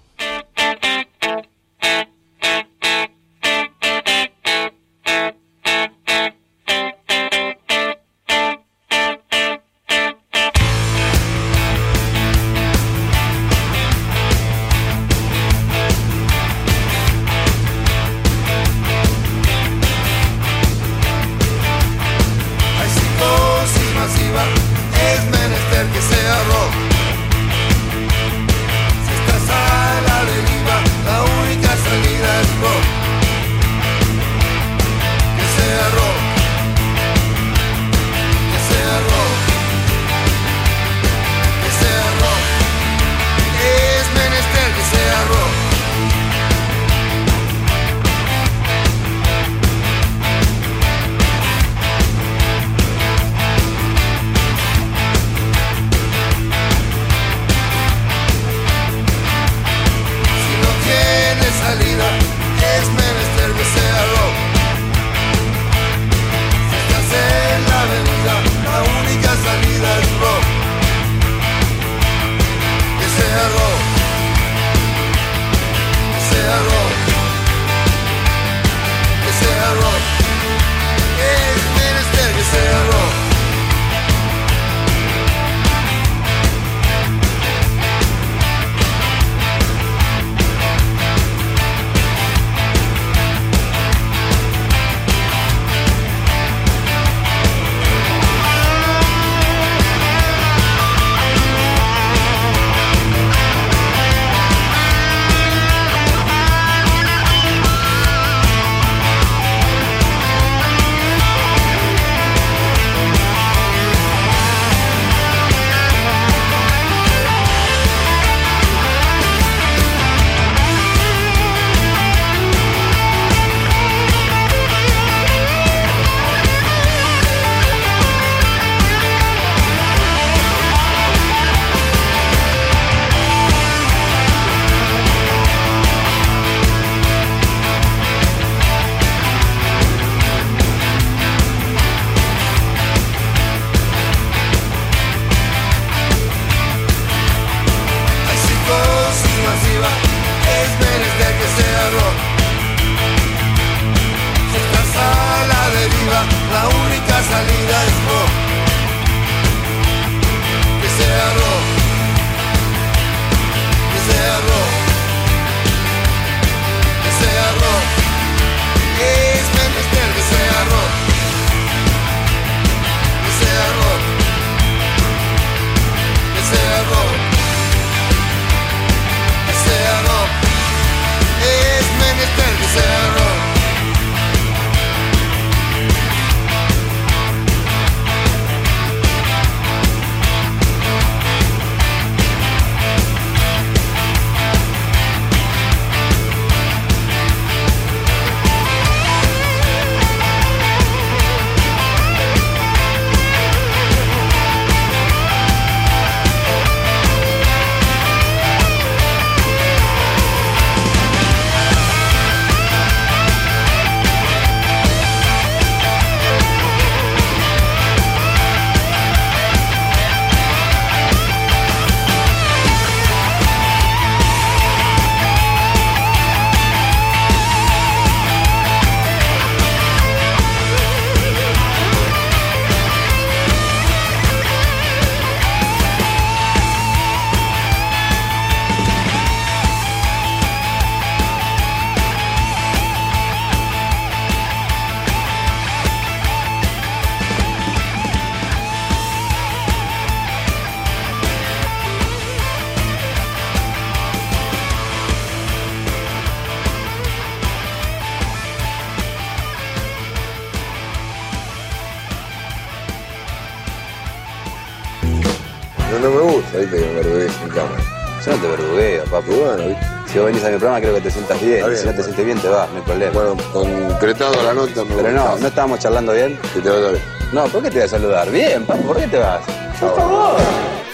A 270.57 270.59
mi 270.59 270.61
programa, 270.61 270.81
creo 270.81 270.95
que 270.95 271.01
te 271.01 271.11
sientas 271.11 271.39
bien. 271.39 271.77
Si 271.77 271.85
no 271.85 271.93
te 271.93 272.01
sientes 272.03 272.25
bien, 272.25 272.39
te 272.39 272.47
vas, 272.49 272.67
no 272.71 272.77
hay 272.77 272.81
problema. 272.81 273.11
Bueno, 273.13 273.37
concretado 273.53 274.41
la 274.41 274.53
nota 274.55 274.83
me 274.85 274.95
Pero 274.95 275.11
no, 275.11 275.21
gustaba. 275.21 275.39
no 275.39 275.47
estábamos 275.47 275.79
charlando 275.79 276.13
bien. 276.13 276.39
Que 276.51 276.61
te 276.61 276.69
vaya 276.71 276.89
bien. 276.89 277.03
No, 277.31 277.43
¿por 277.45 277.61
qué 277.61 277.69
te 277.69 277.75
voy 277.75 277.85
a 277.85 277.87
saludar? 277.87 278.31
Bien, 278.31 278.65
papi, 278.65 278.81
¿por 278.81 278.97
qué 278.97 279.07
te 279.07 279.17
vas? 279.19 279.41
Por 279.79 279.95
favor. 279.95 280.35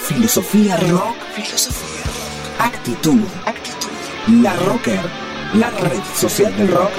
Filosofía 0.02 0.76
rock. 0.76 1.16
Filosofía 1.34 2.04
rock. 2.04 2.74
Actitud. 2.74 3.22
Actitud. 3.46 3.90
La 4.44 4.54
rocker. 4.66 5.00
La 5.54 5.70
red 5.70 6.02
social 6.14 6.54
del 6.58 6.68
rock. 6.68 6.92